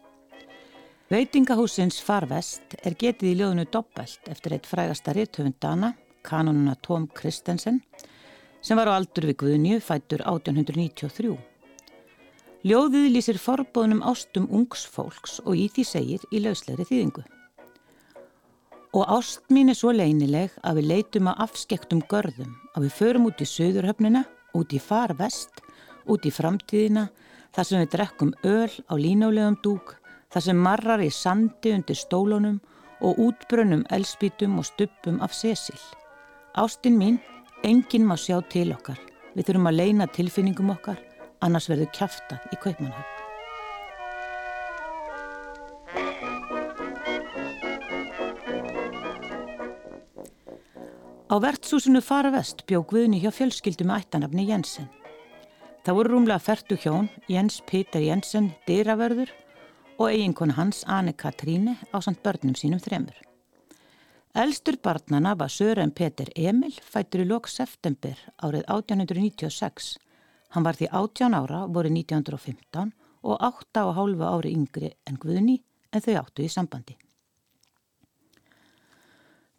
Veitingahúsins 1.13 1.99
Farvest 2.01 2.71
er 2.81 2.95
getið 2.97 3.27
í 3.29 3.33
ljóðinu 3.37 3.67
dobbelt 3.69 4.29
eftir 4.31 4.55
eitt 4.55 4.65
frægasta 4.65 5.13
rítöfundana, 5.13 5.91
kanonuna 6.25 6.73
Tóm 6.81 7.05
Kristensen, 7.13 7.83
sem 8.65 8.79
var 8.79 8.89
á 8.89 8.97
aldur 8.97 9.27
við 9.29 9.37
Guðnju, 9.43 9.77
fættur 9.85 10.23
1893. 10.25 11.35
Ljóðið 12.65 13.07
lýsir 13.13 13.37
forbóðnum 13.45 14.01
ástum 14.09 14.49
ungs 14.49 14.87
fólks 14.89 15.37
og 15.45 15.53
í 15.53 15.69
því 15.75 15.87
segir 15.91 16.27
í 16.33 16.41
lauslegri 16.47 16.89
þýðingu. 16.89 17.27
Og 18.97 19.15
ást 19.19 19.45
mín 19.53 19.69
er 19.69 19.77
svo 19.77 19.93
leinileg 19.93 20.57
að 20.65 20.81
við 20.81 20.91
leitum 20.95 21.29
að 21.29 21.45
afskektum 21.45 22.01
görðum, 22.09 22.57
að 22.73 22.87
við 22.87 23.01
förum 23.03 23.29
út 23.29 23.37
í 23.43 23.53
söðurhöfnina, 23.53 24.25
út 24.57 24.73
í 24.73 24.81
farvest, 24.81 25.61
út 26.09 26.25
í 26.25 26.33
framtíðina, 26.33 27.11
þar 27.53 27.69
sem 27.69 27.85
við 27.85 27.97
drekkum 27.99 28.39
öl 28.41 28.71
á 28.89 28.93
línálegum 28.97 29.61
dúk, 29.61 29.99
þar 30.33 30.45
sem 30.47 30.57
marrar 30.65 31.01
í 31.05 31.11
sandi 31.13 31.73
undir 31.75 31.97
stólunum 31.97 32.57
og 33.05 33.19
útbrönnum 33.21 33.83
elspítum 33.93 34.57
og 34.57 34.65
stuppum 34.65 35.19
af 35.21 35.35
sesil. 35.37 35.77
Ástinn 36.57 36.97
mín, 36.97 37.19
enginn 37.63 38.07
má 38.07 38.17
sjá 38.17 38.39
til 38.49 38.71
okkar. 38.73 38.97
Við 39.33 39.49
þurfum 39.49 39.69
að 39.69 39.77
leina 39.79 40.07
tilfinningum 40.09 40.71
okkar 40.73 41.01
annars 41.43 41.69
verður 41.69 41.91
kæftað 41.93 42.53
í 42.53 42.59
kaupmannhöfn. 42.63 43.11
Á 51.33 51.35
verðsúsinu 51.41 52.01
fara 52.05 52.29
vest 52.29 52.61
bjó 52.69 52.83
Guðni 52.85 53.17
hjá 53.23 53.31
fjölskyldu 53.33 53.87
með 53.89 54.03
ættanafni 54.03 54.45
Jensen. 54.49 54.89
Það 55.83 55.97
voru 55.97 56.13
rúmlega 56.13 56.39
ferdu 56.39 56.77
hjón 56.77 57.09
Jens 57.27 57.57
Peter 57.65 58.03
Jensen, 58.05 58.51
dyravörður 58.69 59.33
og 60.03 60.11
eiginkona 60.11 60.57
hans 60.59 60.83
Anne 60.87 61.15
Katríne 61.15 61.77
á 61.95 61.97
samt 62.03 62.23
börnum 62.23 62.55
sínum 62.59 62.83
þremur. 62.83 63.15
Elstur 64.35 64.77
barnana 64.83 65.35
var 65.39 65.49
Sören 65.49 65.93
Peter 65.95 66.27
Emil 66.35 66.75
fættur 66.83 67.23
í 67.23 67.27
lok 67.29 67.47
september 67.47 68.17
árið 68.37 68.65
1896 68.67 69.95
Hann 70.53 70.65
var 70.65 70.77
því 70.77 70.89
18 70.93 71.33
ára 71.33 71.63
voru 71.65 71.89
1915 71.89 72.91
og 73.23 73.39
8 73.47 73.85
og 73.87 73.95
hálfa 73.97 74.33
ári 74.35 74.51
yngri 74.53 74.91
en 75.09 75.17
Guðni 75.17 75.57
en 75.89 76.03
þau 76.05 76.19
áttu 76.19 76.45
í 76.45 76.51
sambandi. 76.51 76.93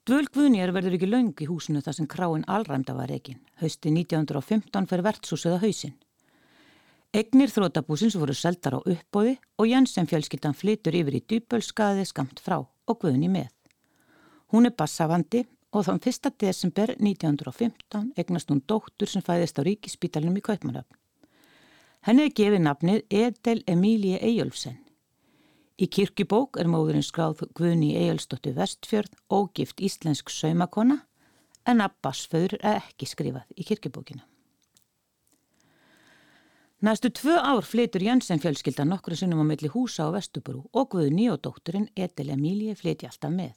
Dvöl 0.04 0.28
Guðnýjar 0.28 0.74
verður 0.76 0.98
ekki 0.98 1.08
laung 1.08 1.32
í 1.40 1.48
húsinu 1.48 1.80
þar 1.82 1.96
sem 1.96 2.08
kráin 2.10 2.44
allræmda 2.46 2.94
var 2.94 3.10
egin. 3.10 3.40
Hausti 3.62 3.90
1915 3.90 4.86
fyrir 4.90 5.06
verðsúsið 5.06 5.56
á 5.56 5.58
hausin. 5.64 5.94
Egnir 7.14 7.46
þrótabúsins 7.46 8.16
voru 8.18 8.34
seldar 8.34 8.74
á 8.74 8.80
uppbóði 8.90 9.36
og 9.62 9.68
Jensen 9.70 10.08
fjölskyldan 10.10 10.56
flytur 10.58 10.96
yfir 10.98 11.14
í 11.14 11.20
dýpölskaði 11.30 12.08
skamt 12.10 12.40
frá 12.42 12.56
og 12.58 12.96
Guðni 13.04 13.28
með. 13.30 13.52
Hún 14.50 14.66
er 14.66 14.74
bassavandi 14.74 15.44
og 15.70 15.86
þann 15.86 16.02
1. 16.02 16.32
desember 16.42 16.90
1915 16.96 18.10
egnast 18.18 18.50
hún 18.50 18.64
dóttur 18.66 19.12
sem 19.12 19.22
fæðist 19.22 19.62
á 19.62 19.62
ríkispítalunum 19.62 20.42
í 20.42 20.44
Kaupmannöfn. 20.50 20.98
Henni 22.02 22.26
er 22.26 22.34
gefið 22.34 22.66
nafnið 22.66 23.00
Edel 23.22 23.62
Emílie 23.70 24.18
Eyjölfsen. 24.18 24.82
Í 25.78 25.86
kirkjubók 25.86 26.58
er 26.58 26.66
móðurinn 26.66 27.06
skráð 27.06 27.46
Guðni 27.54 27.94
Eyjölsdóttir 27.94 28.58
Vestfjörð 28.58 29.14
og 29.30 29.52
gift 29.54 29.78
íslensk 29.78 30.34
saumakona 30.34 31.04
en 31.62 31.86
Abbasföður 31.86 32.58
er 32.58 32.82
ekki 32.82 33.06
skrifað 33.06 33.46
í 33.54 33.70
kirkjubókina. 33.70 34.26
Næstu 36.84 37.08
tvö 37.08 37.38
ár 37.40 37.64
flytur 37.64 38.02
Jönsson 38.02 38.42
fjölskylda 38.42 38.84
nokkru 38.84 39.16
sinnum 39.16 39.40
á 39.40 39.44
milli 39.48 39.70
húsa 39.72 40.04
á 40.04 40.12
Vestubrú 40.12 40.66
og 40.72 40.90
Guðni 40.92 41.30
og 41.32 41.40
dótturinn 41.40 41.88
Edel 41.96 42.34
Emílie 42.34 42.74
flyti 42.76 43.08
alltaf 43.08 43.32
með 43.32 43.54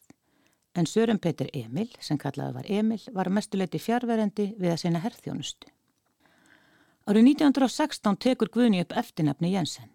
en 0.78 0.86
Sören 0.86 1.20
Petur 1.20 1.50
Emil, 1.54 1.90
sem 2.00 2.20
kallaði 2.22 2.54
var 2.54 2.70
Emil, 2.70 3.02
var 3.12 3.32
mestuleiti 3.34 3.82
fjárverendi 3.82 4.52
við 4.62 4.74
að 4.74 4.82
sinna 4.84 5.02
herþjónustu. 5.02 5.68
Árið 7.08 7.30
1916 7.34 8.18
tekur 8.24 8.52
Guðni 8.54 8.84
upp 8.86 8.94
eftirnafni 9.02 9.54
Jensen. 9.56 9.90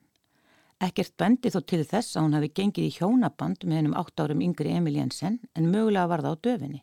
Ekkert 0.83 1.15
bendi 1.17 1.53
þó 1.55 1.61
til 1.63 1.85
þess 1.87 2.17
að 2.17 2.27
hún 2.27 2.37
hafi 2.37 2.53
gengið 2.57 2.89
í 2.89 2.95
hjónaband 2.97 3.65
með 3.65 3.79
hennum 3.79 3.99
8 4.01 4.25
árum 4.27 4.43
yngri 4.43 4.75
Emil 4.75 4.97
Jensen 4.99 5.39
en 5.55 5.71
mögulega 5.71 6.11
var 6.11 6.25
það 6.25 6.35
á 6.35 6.43
döfinni. 6.49 6.83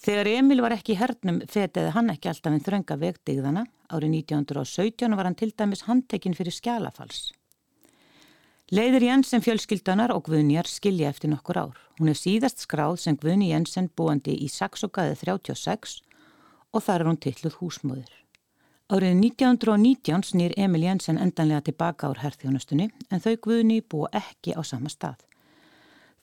Þegar 0.00 0.32
Emil 0.38 0.62
var 0.64 0.76
ekki 0.76 0.94
í 0.94 1.00
hernum 1.00 1.42
fetiði 1.50 1.92
hann 1.92 2.12
ekki 2.12 2.30
alltaf 2.32 2.52
en 2.52 2.64
þrönga 2.64 2.96
vegdigðana. 3.00 3.66
Árið 3.86 4.16
1917 4.26 5.14
var 5.16 5.28
hann 5.28 5.36
til 5.38 5.52
dæmis 5.54 5.84
handtekinn 5.86 6.34
fyrir 6.34 6.54
skjálafals. 6.54 7.30
Leiðir 8.74 9.04
Jensen 9.06 9.44
fjölskyldanar 9.44 10.10
og 10.10 10.24
Guðnjar 10.26 10.66
skilja 10.66 11.12
eftir 11.12 11.30
nokkur 11.30 11.60
ár. 11.60 11.76
Hún 12.00 12.10
er 12.10 12.18
síðast 12.18 12.64
skráð 12.64 12.96
sem 13.04 13.18
Guðni 13.18 13.52
Jensen 13.52 13.86
búandi 13.94 14.34
í 14.42 14.48
Saxogaði 14.50 15.14
36 15.20 16.00
og 16.74 16.82
þar 16.82 17.04
er 17.04 17.10
hún 17.12 17.20
tilluð 17.22 17.60
húsmóður. 17.60 18.10
Árið 18.90 19.14
1919 19.20 20.26
snýr 20.32 20.56
Emil 20.58 20.82
Jensen 20.88 21.22
endanlega 21.22 21.68
tilbaka 21.68 22.10
ár 22.10 22.24
herþjónustunni 22.24 22.90
en 23.10 23.22
þau 23.22 23.36
Guðni 23.46 23.80
búa 23.82 24.10
ekki 24.10 24.58
á 24.58 24.62
sama 24.66 24.90
stað. 24.90 25.22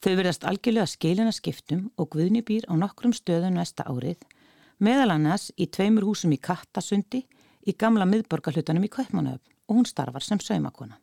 Þau 0.03 0.13
verðast 0.19 0.43
algjörlega 0.43 0.91
skilina 0.91 1.31
skiptum 1.31 1.89
og 1.95 2.11
Guðni 2.11 2.43
býr 2.43 2.67
á 2.67 2.75
nokkrum 2.75 3.15
stöðum 3.15 3.55
næsta 3.55 3.87
árið 3.87 4.19
meðal 4.83 5.13
annars 5.15 5.47
í 5.55 5.69
tveimur 5.71 6.03
húsum 6.09 6.33
í 6.35 6.41
Kattasundi 6.43 7.23
í 7.67 7.75
gamla 7.79 8.05
miðborgarhlutanum 8.09 8.85
í 8.87 8.91
Kaupmannöfn 8.91 9.53
og 9.67 9.79
hún 9.79 9.87
starfar 9.87 10.23
sem 10.25 10.39
saumakona. 10.43 10.99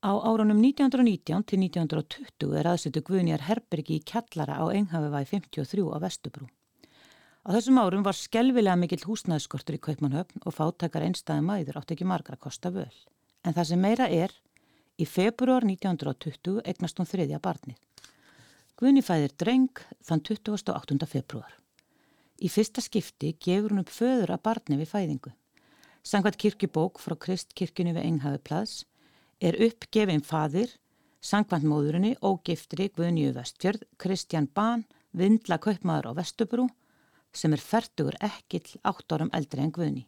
Á 0.00 0.16
árunum 0.16 0.62
1919 0.64 1.44
til 1.44 1.60
1920 1.60 2.56
er 2.56 2.68
aðsettu 2.70 3.02
Guðnjar 3.04 3.44
Herbergi 3.44 3.98
í 3.98 4.04
Kjallara 4.04 4.56
á 4.56 4.64
Enghafivæi 4.72 5.26
53 5.28 5.84
á 5.92 5.98
Vestubrú. 6.00 6.48
Á 7.44 7.48
þessum 7.52 7.80
árum 7.80 8.04
var 8.04 8.16
skelvilega 8.16 8.76
mikill 8.80 9.04
húsnæðskortur 9.04 9.76
í 9.76 9.82
Kaupmannhöfn 9.84 10.40
og 10.44 10.56
fátækar 10.56 11.04
einstæði 11.04 11.44
mæður 11.44 11.80
átt 11.80 11.92
ekki 11.92 12.08
margra 12.08 12.36
að 12.36 12.44
kosta 12.48 12.72
völ. 12.72 12.96
En 13.44 13.56
það 13.56 13.68
sem 13.70 13.80
meira 13.80 14.08
er, 14.08 14.32
í 14.96 15.04
februar 15.04 15.64
1920 15.68 16.60
egnast 16.64 17.00
hún 17.00 17.08
þriðja 17.08 17.40
barnið. 17.44 17.78
Guðni 18.80 19.04
fæðir 19.04 19.36
dreng 19.36 19.84
þann 20.00 20.24
28. 20.24 20.96
februar. 21.08 21.52
Í 22.40 22.48
fyrsta 22.48 22.80
skipti 22.80 23.34
gefur 23.36 23.74
hún 23.74 23.82
upp 23.82 23.92
föður 23.92 24.32
að 24.32 24.44
barni 24.48 24.78
við 24.80 24.92
fæðingu. 24.94 25.32
Sangvært 26.00 26.38
kirkjubók 26.40 27.00
frá 27.02 27.12
Kristkirkjunni 27.20 27.92
við 27.92 28.06
Enghafi 28.08 28.40
plaðs 28.48 28.76
er 29.40 29.58
uppgefin 29.60 30.24
fadir, 30.24 30.70
sangvandmóðurinni 31.20 32.14
og 32.24 32.40
giftri 32.44 32.88
Guðnju 32.96 33.34
Vestfjörð, 33.36 33.84
Kristján 34.00 34.48
Bahn, 34.54 34.86
vindla 35.12 35.58
kaupmaður 35.60 36.12
á 36.16 36.18
Vestubrú, 36.20 36.68
sem 37.32 37.52
er 37.52 37.60
færtugur 37.60 38.16
ekkill 38.24 38.80
átt 38.88 39.12
árum 39.12 39.32
eldri 39.36 39.64
en 39.64 39.74
Guðni. 39.76 40.06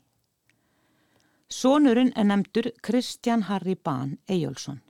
Sónurinn 1.53 2.15
er 2.17 2.25
nefndur 2.25 2.71
Kristján 2.81 3.45
Harry 3.51 3.77
Bahn 3.77 4.17
Eyjólfsson. 4.25 4.81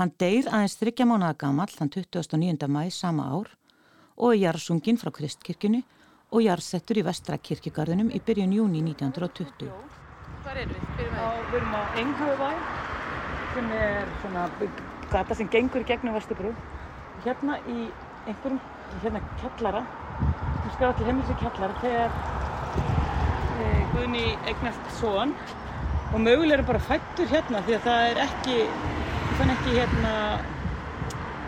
Hann 0.00 0.14
deyr 0.16 0.48
aðeins 0.48 0.78
þryggja 0.80 1.04
mánuða 1.10 1.36
gammal 1.42 1.68
þann 1.68 1.92
29. 1.92 2.68
mæ 2.72 2.88
sama 2.94 3.28
ár 3.28 3.52
og 4.16 4.32
er 4.32 4.40
jarðsungin 4.46 5.00
frá 5.00 5.12
Kristkirkjunu 5.12 5.82
og 6.28 6.44
jarðsettur 6.44 7.00
í 7.00 7.04
vestra 7.06 7.38
kirkjugarðinum 7.40 8.10
í 8.12 8.20
byrjun 8.24 8.52
júni 8.52 8.82
1920. 8.84 9.70
Hvað 10.44 10.60
er 10.62 10.72
við? 10.74 10.82
Byrjum 10.98 11.14
við? 11.16 11.38
Við 11.52 11.60
erum 11.60 11.76
á 11.76 11.82
Enghauðvæg 12.02 12.58
sem 13.54 13.70
er 13.78 14.10
svona 14.22 14.42
gata 15.12 15.36
sem 15.38 15.48
gengur 15.52 15.86
gegnum 15.88 16.18
Vesturbrú. 16.18 16.52
Hérna 17.24 17.56
í 17.64 17.88
einhverjum, 18.28 18.60
hérna 19.02 19.22
kellara, 19.40 19.80
sem 20.60 20.74
skar 20.76 20.92
allir 20.92 21.08
heimilsi 21.08 21.38
kellara 21.40 21.80
þegar 21.80 22.12
e, 23.64 23.72
Guðni 23.94 24.26
eignast 24.50 24.92
són 24.98 25.32
og 26.12 26.20
mögulega 26.24 26.60
er 26.60 26.66
bara 26.68 26.84
fættur 26.90 27.28
hérna 27.32 27.64
því 27.64 27.78
að 27.78 27.88
það 27.88 28.10
er 28.10 28.22
ekki, 28.26 28.60
þann 29.40 29.54
ekki 29.56 29.74
hérna 29.80 30.14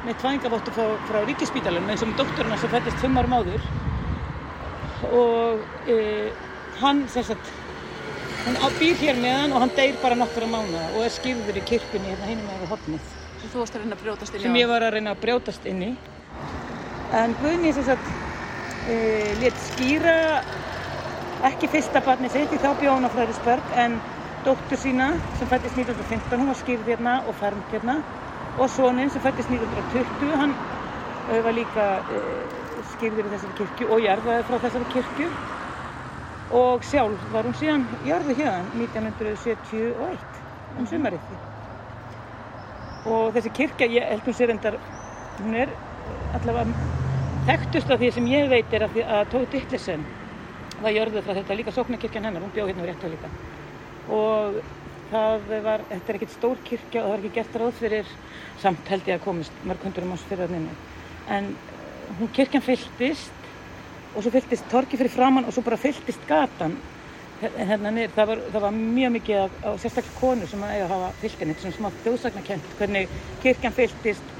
með 0.09 0.19
tvangavottu 0.25 0.73
frá, 0.73 0.97
frá 1.09 1.21
ríkispítalunum 1.29 1.93
eins 1.93 2.03
og 2.05 2.11
með 2.11 2.25
doktorina 2.25 2.59
sem 2.61 2.73
fættist 2.73 3.05
fimm 3.05 3.21
árum 3.21 3.37
áður 3.37 3.71
og 5.09 5.65
e, 5.89 5.97
hann 6.81 7.09
sem 7.09 7.27
sagt 7.33 7.57
Hún 8.41 8.57
býr 8.79 8.97
hér 8.97 9.19
meðan 9.21 9.53
og 9.53 9.61
hann 9.61 9.73
deyr 9.77 9.99
bara 10.01 10.17
nokkura 10.17 10.47
mánuða 10.49 10.87
og 10.95 11.03
er 11.05 11.13
skýrður 11.13 11.59
í 11.61 11.63
kirkunni 11.69 12.09
hérna 12.09 12.29
hínum 12.31 12.47
með 12.49 12.71
hodnið. 12.71 13.11
Sem 13.43 13.51
þú 13.53 13.59
varst 13.61 13.77
að 13.77 13.83
reyna 13.83 13.99
að 13.99 14.05
brjótast 14.07 14.33
inn 14.33 14.41
í? 14.41 14.45
Sem 14.47 14.57
ég 14.57 14.71
var 14.71 14.87
að 14.87 14.95
reyna 14.95 15.13
að 15.13 15.21
brjótast 15.27 15.67
inn 15.69 15.83
í. 15.85 15.91
En 17.21 17.35
Guðni 17.43 17.75
sem 17.77 17.85
sagt 17.85 18.09
e, 18.89 18.97
let 19.43 19.61
skýra 19.67 20.15
ekki 21.51 21.69
fyrsta 21.73 22.03
barni 22.05 22.31
sitt 22.33 22.53
í 22.53 22.61
þá 22.61 22.71
bjóðun 22.81 23.09
á 23.09 23.11
Fröðisberg 23.13 23.77
en 23.85 23.99
dóttur 24.45 24.81
sína 24.81 25.11
sem 25.39 25.49
fættist 25.51 25.77
1915, 25.77 26.41
hún 26.41 26.51
var 26.53 26.59
skýrð 26.61 26.89
hérna 26.95 27.19
og 27.29 27.37
fermt 27.41 27.75
hérna 27.75 27.99
og 28.57 28.73
soninn 28.73 29.13
sem 29.13 29.25
fættist 29.25 29.53
1920, 29.53 30.37
hann 30.41 30.57
uh, 30.57 31.41
var 31.45 31.57
líka 31.57 31.87
uh, 32.01 32.60
skýrður 32.89 33.29
í 33.29 33.33
þessari 33.35 33.57
kirkju 33.59 33.89
og 33.95 34.03
jarðaði 34.05 34.47
frá 34.49 34.57
þessari 34.65 34.89
kirkju. 34.95 35.29
Og 36.61 36.87
sjálf 36.87 37.27
var 37.31 37.47
hún 37.47 37.55
síðan 37.55 37.85
jarði 38.07 38.37
hérna 38.41 38.65
1971 38.75 40.41
um 40.81 40.89
sumarið. 40.91 41.29
Og 43.11 43.31
þessi 43.37 43.53
kirkja, 43.55 43.89
ég 43.91 44.09
held 44.11 44.27
hún 44.27 44.37
sér 44.37 44.55
endar 44.55 44.81
hún 45.41 45.55
er 45.57 45.71
allavega 46.37 46.75
þekktust 47.47 47.95
af 47.95 48.03
því 48.03 48.11
sem 48.17 48.27
ég 48.33 48.51
veit 48.51 48.75
er 48.77 48.87
að, 48.89 48.99
að 49.05 49.23
Tóð 49.33 49.47
Dittlesen 49.55 50.05
var 50.81 50.97
jörðuð 50.97 51.25
frá 51.25 51.39
þetta 51.39 51.57
líka 51.57 51.75
sóknarkirkjan 51.77 52.29
hennar, 52.29 52.45
hún 52.45 52.53
bjóð 52.55 52.73
hérna 52.73 52.85
við 52.85 52.93
réttu 52.93 53.13
líka. 53.15 53.31
Og 54.11 54.61
það 55.11 55.49
var, 55.65 55.85
þetta 55.91 56.13
er 56.13 56.19
ekkert 56.19 56.35
stór 56.35 56.63
kirkja 56.67 57.03
og 57.03 57.07
það 57.09 57.15
var 57.15 57.23
ekki 57.25 57.37
gert 57.39 57.61
ráð 57.63 57.79
fyrir 57.81 58.11
samt 58.61 58.91
held 58.91 59.09
ég 59.11 59.19
að 59.19 59.25
komist 59.25 59.63
mörg 59.67 59.87
hundurum 59.87 60.15
ás 60.15 60.27
fyrir 60.29 60.47
að 60.47 60.57
nynna 60.57 60.77
en 61.31 61.51
hún 62.19 62.33
kirkjan 62.35 62.65
fylltist 62.65 63.47
og 64.15 64.25
svo 64.25 64.33
fylltist 64.35 64.67
torki 64.73 64.99
fyrir 64.99 65.15
framann 65.15 65.47
og 65.47 65.55
svo 65.55 65.63
bara 65.67 65.79
fylltist 65.81 66.27
gatan 66.29 66.75
hérna 67.41 67.93
niður, 67.95 68.11
það 68.17 68.27
var, 68.29 68.41
það 68.53 68.65
var 68.67 68.75
mjög 68.77 69.13
mikið 69.15 69.39
af, 69.41 69.55
af 69.71 69.79
sérstaklega 69.81 70.21
konur 70.21 70.51
sem 70.51 70.65
að 70.65 70.75
eiga 70.75 70.85
að 70.85 70.93
hafa 70.93 71.15
fylgjan, 71.23 71.53
þetta 71.53 71.61
er 71.61 71.65
svona 71.65 71.79
smá 71.79 72.03
þjóðsagnakent 72.05 72.75
hvernig 72.81 73.15
kirkjan 73.41 73.77
fylltist 73.79 74.35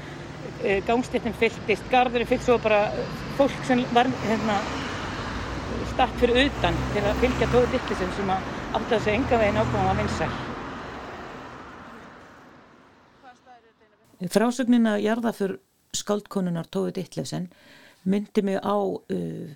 Eh, 0.63 0.83
gangstéttin 0.85 1.33
fylltist, 1.33 1.85
gardurinn 1.89 2.27
fyllt 2.29 2.43
svo 2.45 2.59
bara 2.61 2.83
fólk 3.37 3.63
sem 3.65 3.79
var 3.95 4.05
hérna, 4.27 4.59
statt 5.89 6.13
fyrir 6.21 6.37
utan 6.43 6.77
til 6.93 7.01
að 7.01 7.17
fylgja 7.23 7.47
tóðu 7.49 7.71
dittisinn 7.73 8.13
sem 8.13 8.29
átti 8.29 8.93
að 8.93 9.01
segja 9.07 9.17
enga 9.17 9.39
veginn 9.41 9.57
ákvæmum 9.57 9.89
að 9.89 10.01
vinsæl. 10.03 10.29
Frásögnin 14.29 14.85
að 14.91 15.01
jarða 15.01 15.33
fyrir 15.33 15.57
skaldkonunar 15.95 16.69
tóðu 16.71 16.95
dittlefsen 16.99 17.49
myndi 18.03 18.41
mig 18.45 18.59
á 18.63 18.75
uh, 18.77 19.49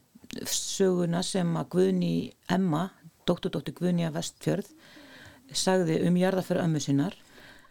söguna 0.46 1.22
sem 1.24 1.56
að 1.58 1.70
Guðni 1.76 2.16
Emma, 2.52 2.90
dótturdóttir 3.28 3.76
Guðni 3.78 4.08
að 4.08 4.20
Vestfjörð, 4.20 4.72
sagði 5.54 6.02
um 6.08 6.18
jarða 6.20 6.44
fyrir 6.46 6.66
ömmu 6.66 6.82
sinnar. 6.82 7.16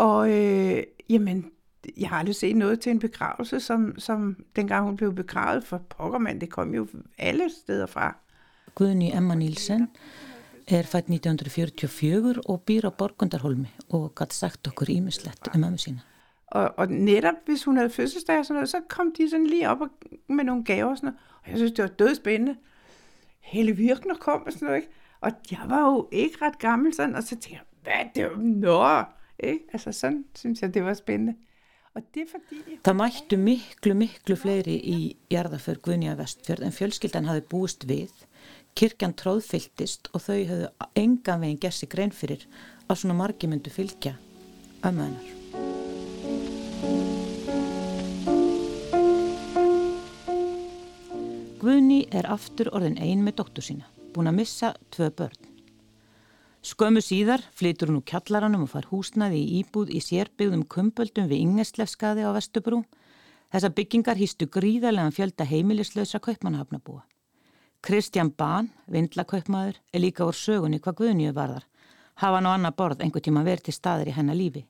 Og 0.03 0.31
øh, 0.31 0.83
jamen, 1.11 1.45
jeg 1.97 2.09
har 2.09 2.23
aldrig 2.23 2.37
set 2.37 2.57
noget 2.57 2.81
til 2.81 2.95
en 2.95 3.03
begravelse, 3.03 3.61
som, 3.61 3.93
som 3.99 4.37
dengang 4.57 4.87
hun 4.87 4.97
blev 4.97 5.15
begravet 5.15 5.65
for 5.65 5.83
pokkermand. 5.89 6.41
Det 6.41 6.51
kom 6.51 6.75
jo 6.75 6.87
alle 7.19 7.51
steder 7.51 7.87
fra. 7.87 8.15
Guðni 8.75 9.13
Emma 9.15 9.35
Nílsen 9.35 9.89
er 10.67 10.83
fætt 10.83 11.11
1944 11.13 12.41
og 12.47 12.63
býr 12.67 12.89
á 12.89 12.91
Borgundarholmi 12.91 13.71
og 13.91 14.15
gæti 14.19 14.35
sagt 14.35 14.67
okkur 14.69 14.91
ímislegt 14.91 15.53
um 15.55 15.65
ömmu 15.65 15.79
sína. 15.79 16.14
Og, 16.47 16.75
og 16.77 16.89
netop 16.89 17.35
hvis 17.47 17.65
hun 17.65 17.77
havde 17.77 17.91
fødselsdag 17.91 18.39
og 18.39 18.47
sådan 18.47 18.55
noget, 18.55 18.69
så 18.69 18.81
kom 18.89 19.13
de 19.19 19.31
sådan 19.31 19.47
lige 19.47 19.69
op 19.69 19.81
og, 19.81 19.89
med 20.29 20.45
nogle 20.45 20.65
gaver 20.65 20.91
og 20.91 20.97
sådan 20.97 21.07
noget. 21.07 21.21
Og 21.43 21.51
jeg 21.51 21.57
synes, 21.59 21.73
det 21.73 21.83
var 21.83 21.89
dødspændende. 21.89 22.57
Hele 23.41 23.73
Virkner 23.73 24.15
kom 24.15 24.43
og 24.47 24.53
sådan 24.53 24.67
noget, 24.67 24.83
ikke? 24.83 24.93
Og 25.21 25.31
jeg 25.51 25.61
var 25.67 25.81
jo 25.81 26.09
ikke 26.13 26.37
ret 26.43 26.59
gammel 26.59 26.95
sådan, 26.95 27.15
og 27.15 27.23
så 27.23 27.29
tænkte 27.29 27.53
jeg, 27.53 27.61
hvad 27.83 28.05
det 28.15 28.25
var, 28.25 28.43
nå, 28.43 29.05
ikke? 29.49 29.65
Altså 29.73 29.93
sådan 29.93 30.25
synes 30.35 30.63
jeg, 30.63 30.75
det 30.75 30.85
var 30.85 30.95
spændende. 30.95 31.35
Það 32.85 32.95
mættu 32.99 33.37
miklu, 33.39 33.95
miklu 33.95 34.35
fleiri 34.35 34.75
í 34.75 34.97
jarðaför 35.31 35.79
Guðnja 35.85 36.17
Vestfjörð 36.19 36.65
en 36.67 36.75
fjölskyldan 36.75 37.29
hafi 37.31 37.45
búist 37.53 37.87
við, 37.87 38.11
kirkjan 38.75 39.15
tróðfyltist 39.21 40.11
og 40.11 40.27
þau 40.27 40.41
hafðu 40.51 40.73
engan 41.05 41.47
veginn 41.47 41.63
gessi 41.63 41.87
grein 41.95 42.11
fyrir 42.11 42.49
að 42.89 43.05
svona 43.05 43.21
margi 43.23 43.47
myndu 43.47 43.71
fylgja 43.71 44.17
ömmuðunar. 44.83 45.44
Guðni 52.05 52.21
er 52.21 52.27
aftur 52.29 52.69
orðin 52.77 52.99
ein 53.01 53.23
með 53.25 53.39
dóttur 53.39 53.65
sína, 53.65 53.87
búin 54.13 54.29
að 54.29 54.37
missa 54.37 54.75
tvö 54.93 55.07
börn. 55.17 55.47
Skömmu 56.61 57.01
síðar 57.01 57.41
flytur 57.57 57.89
hún 57.89 58.03
úr 58.03 58.05
kjallaranum 58.05 58.67
og 58.67 58.71
far 58.73 58.89
húsnaði 58.91 59.41
í 59.41 59.63
íbúð 59.63 59.89
í 59.89 60.01
sérbygðum 60.05 60.67
kumpöldum 60.69 61.29
við 61.31 61.41
Ingeslefskaði 61.45 62.27
á 62.29 62.37
Vestubrú. 62.37 62.83
Þessa 63.53 63.71
byggingar 63.73 64.21
hýstu 64.21 64.49
gríðarlegan 64.53 65.17
fjölda 65.17 65.47
heimilislausa 65.49 66.21
kaupmannahafnabúa. 66.21 67.07
Kristján 67.81 68.35
Bahn, 68.37 68.69
vindlakaupmaður, 68.85 69.81
er 69.93 70.01
líka 70.05 70.29
úr 70.29 70.37
sögunni 70.37 70.81
hvað 70.81 70.99
Guðnjöf 71.01 71.35
varðar. 71.37 71.65
Hafa 72.21 72.37
hann 72.37 72.49
á 72.49 72.53
annar 72.53 72.77
borð 72.77 73.01
einhver 73.01 73.25
tíma 73.25 73.45
verið 73.45 73.71
til 73.71 73.77
staðir 73.79 74.13
í 74.13 74.17
hennar 74.19 74.37
lífi. 74.37 74.67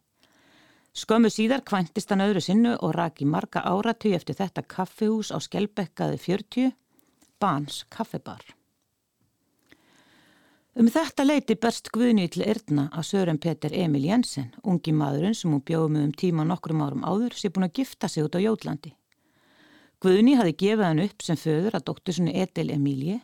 Skömmu 0.95 1.31
síðar 1.35 1.67
kvæntist 1.67 2.11
hann 2.15 2.23
öðru 2.23 2.43
sinnu 2.43 2.77
og 2.79 2.95
raki 2.95 3.27
marga 3.27 3.67
áratug 3.67 4.15
eftir 4.15 4.39
þetta 4.39 4.63
kaffihús 4.63 5.35
á 5.35 5.43
Skelbekkaði 5.43 6.21
40, 6.23 6.75
Bahns 7.41 7.85
kaffibar. 7.91 8.43
Um 10.75 10.89
þetta 10.91 11.23
leiti 11.23 11.55
berst 11.55 11.93
Guðni 11.95 12.27
til 12.35 12.43
Erdna 12.43 12.89
að 12.91 13.07
Sören 13.13 13.39
Peter 13.39 13.71
Emil 13.71 14.09
Jensen, 14.09 14.49
ungi 14.67 14.91
maðurinn 14.91 15.37
sem 15.39 15.53
hún 15.55 15.63
bjóði 15.63 15.93
með 15.95 16.07
um 16.09 16.15
tíma 16.19 16.47
nokkrum 16.49 16.83
árum 16.83 17.05
áður, 17.07 17.37
sé 17.39 17.51
búin 17.55 17.69
að 17.69 17.77
gifta 17.79 18.11
sig 18.11 18.27
út 18.27 18.35
á 18.35 18.43
Jólandi. 18.43 18.91
Guðni 20.03 20.35
hafi 20.35 20.57
gefið 20.65 20.85
hann 20.89 21.05
upp 21.07 21.23
sem 21.23 21.39
föður 21.39 21.79
að 21.79 21.87
doktorsunni 21.93 22.35
Edel 22.43 22.75
Emílie, 22.75 23.21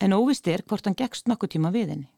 en 0.00 0.16
óvist 0.16 0.48
er 0.48 0.64
hvort 0.64 0.88
hann 0.88 0.96
gegst 0.96 1.28
nokkuð 1.28 1.58
tíma 1.58 1.74
við 1.76 1.92
henni. 1.92 2.08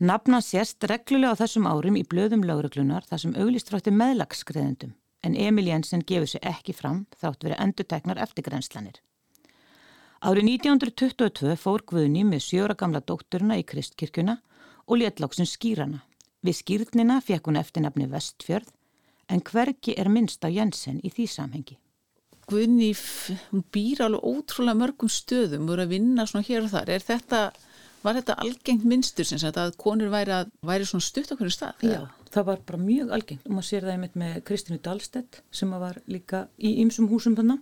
Nafna 0.00 0.40
sérst 0.40 0.82
reglulega 0.88 1.36
á 1.36 1.40
þessum 1.44 1.68
árum 1.68 2.00
í 2.00 2.08
blöðum 2.08 2.48
lauruglunar 2.48 3.04
þar 3.06 3.26
sem 3.26 3.36
auglist 3.36 3.68
frátti 3.68 3.92
meðlagsskreðendum, 3.92 4.96
en 5.20 5.36
Emil 5.36 5.68
Jensen 5.68 6.00
gefur 6.00 6.32
sig 6.32 6.42
ekki 6.48 6.72
fram 6.72 7.04
þátt 7.20 7.44
verið 7.44 7.60
enduteknar 7.60 8.24
eftirgrenslanir. 8.24 9.04
Árið 10.24 10.46
1922 10.54 11.52
fór 11.60 11.82
Guðni 11.84 12.22
með 12.24 12.46
sjóra 12.46 12.72
gamla 12.80 13.02
dótturina 13.04 13.58
í 13.60 13.64
Kristkirkuna 13.68 14.38
og 14.88 15.02
léttlóksinn 15.02 15.44
skýrana. 15.44 15.98
Við 16.40 16.56
skýrnina 16.62 17.18
fekk 17.20 17.50
hún 17.50 17.58
eftirnafni 17.60 18.06
Vestfjörð 18.08 18.70
en 19.28 19.42
hverki 19.44 19.92
er 20.00 20.08
minnst 20.08 20.40
á 20.40 20.48
Jensen 20.48 21.02
í 21.04 21.10
því 21.12 21.26
samhengi. 21.28 21.76
Guðni, 22.48 22.94
hún 23.50 23.66
býr 23.68 24.00
alveg 24.06 24.24
ótrúlega 24.24 24.80
mörgum 24.80 25.12
stöðum, 25.12 25.68
voru 25.68 25.84
að 25.84 25.92
vinna 25.92 26.24
svona 26.24 26.48
hér 26.48 26.64
og 26.64 26.72
þar. 26.72 26.94
Er 26.96 27.04
þetta, 27.04 27.42
var 28.00 28.16
þetta 28.16 28.38
algengt 28.46 28.88
minnstur 28.88 29.28
sem 29.28 29.42
sagt 29.44 29.60
að 29.60 29.76
konur 29.76 30.08
væri, 30.12 30.38
að, 30.40 30.56
væri 30.64 30.88
svona 30.88 31.04
stutt 31.04 31.32
á 31.32 31.36
hverju 31.36 31.52
stað? 31.52 31.84
Já, 31.84 32.00
það 32.32 32.48
var 32.48 32.64
bara 32.72 32.80
mjög 32.80 33.12
algengt 33.18 33.44
og 33.44 33.58
maður 33.58 33.68
sér 33.74 33.84
það 33.84 33.98
einmitt 33.98 34.18
með 34.24 34.40
Kristínu 34.48 34.80
Dahlstedt 34.88 35.42
sem 35.52 35.76
var 35.84 36.00
líka 36.08 36.46
í 36.56 36.78
ymsum 36.80 37.12
húsum 37.12 37.36
þannig. 37.36 37.60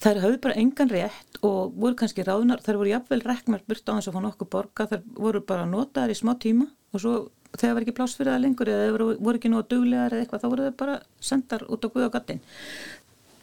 Þær 0.00 0.22
hafði 0.22 0.38
bara 0.40 0.56
engan 0.60 0.90
rétt 0.92 1.42
og 1.44 1.74
voru 1.76 1.96
kannski 2.00 2.24
ráðunar, 2.24 2.62
þær 2.64 2.78
voru 2.80 2.92
jafnvel 2.94 3.20
reknar 3.26 3.64
burt 3.68 3.84
á 3.84 3.92
þess 3.98 4.08
að 4.08 4.16
fá 4.16 4.22
nokkuð 4.24 4.50
borga, 4.54 4.86
þær 4.88 5.02
voru 5.18 5.42
bara 5.44 5.66
notaðar 5.68 6.14
í 6.14 6.16
smá 6.16 6.32
tíma 6.40 6.70
og 6.94 7.02
svo 7.02 7.12
þegar 7.58 7.76
var 7.76 7.84
ekki 7.84 7.96
pláss 7.98 8.16
fyrir 8.16 8.32
það 8.32 8.44
lengur 8.46 8.70
eða 8.72 8.94
voru, 8.94 9.10
voru 9.20 9.40
ekki 9.40 9.50
nógu 9.52 9.66
duglegar 9.68 10.14
eða 10.14 10.24
eitthvað, 10.24 10.42
þá 10.42 10.50
voru 10.54 10.68
þau 10.68 10.78
bara 10.80 10.96
sendar 11.20 11.66
út 11.68 11.84
á 11.84 11.88
Guð 11.92 12.08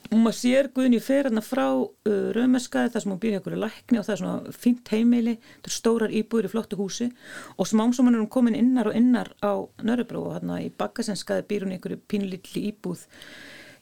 og 0.08 0.22
maður 0.22 0.38
sér 0.38 0.70
Guðin 0.72 0.96
í 0.96 1.02
ferðarna 1.04 1.44
frá 1.44 1.66
uh, 1.68 2.30
Römmeskaði 2.36 2.94
þar 2.94 3.04
sem 3.04 3.12
hún 3.12 3.20
býr 3.24 3.38
hjá 3.38 3.58
lækni 3.60 4.00
og 4.00 4.06
það 4.08 4.14
er 4.14 4.22
svona 4.22 4.54
fint 4.56 4.92
heimili, 4.94 5.34
þetta 5.58 5.72
er 5.72 5.76
stórar 5.76 6.16
íbúður 6.16 6.48
í 6.48 6.52
flottu 6.54 6.80
húsi 6.80 7.10
og 7.58 7.68
smámsóman 7.68 8.16
er 8.16 8.24
hún 8.24 8.32
komin 8.32 8.56
innar 8.56 8.88
og 8.92 8.96
innar 8.96 9.34
á 9.44 9.68
Nörrebró 9.84 10.24
og 10.30 10.38
hérna 10.38 10.62
í 10.64 10.72
Bakkasenskaði 10.72 11.48
býr 11.50 11.68
hún 11.68 11.76
einhverju 11.76 12.00
pínlítli 12.08 12.70
íbúð 12.72 13.04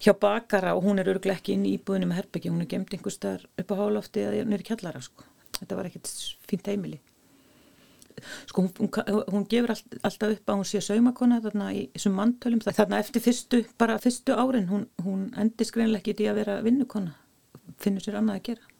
hjá 0.02 0.14
bakara 0.20 0.76
og 0.76 0.84
hún 0.86 1.00
er 1.00 1.10
örglega 1.10 1.40
ekki 1.40 1.56
inn 1.56 1.66
í 1.68 1.76
íbúðinu 1.78 2.10
með 2.10 2.22
herbyggi, 2.22 2.52
hún 2.52 2.64
er 2.64 2.70
gemt 2.72 2.94
einhver 2.94 3.14
starf 3.14 3.46
upp 3.62 3.74
á 3.74 3.76
hálófti 3.80 4.24
eða 4.26 4.46
nýri 4.50 4.68
kjallara 4.68 5.02
sko. 5.04 5.26
þetta 5.60 5.78
var 5.78 5.90
ekkert 5.90 6.12
fínt 6.50 6.68
heimili. 6.68 7.00
Sko 8.48 8.64
hún, 8.64 8.72
hún, 8.80 9.24
hún 9.32 9.48
gefur 9.52 9.74
all, 9.74 9.82
alltaf 10.08 10.38
upp 10.38 10.52
að 10.52 10.60
hún 10.62 10.68
sé 10.70 10.82
saumakona 10.84 11.42
þarna 11.44 11.72
í 11.76 11.82
þessum 11.96 12.16
mantölum 12.16 12.62
þarna 12.64 13.02
eftir 13.04 13.24
fyrstu, 13.24 13.66
bara 13.78 13.98
fyrstu 14.00 14.36
árin 14.36 14.70
hún, 14.70 14.86
hún 15.04 15.28
endur 15.40 15.68
skreinlega 15.68 16.00
ekki 16.00 16.24
í 16.24 16.30
að 16.32 16.40
vera 16.40 16.62
vinnukona. 16.64 17.16
Finnur 17.82 18.04
sér 18.04 18.20
annað 18.22 18.40
að 18.40 18.46
gera. 18.50 18.72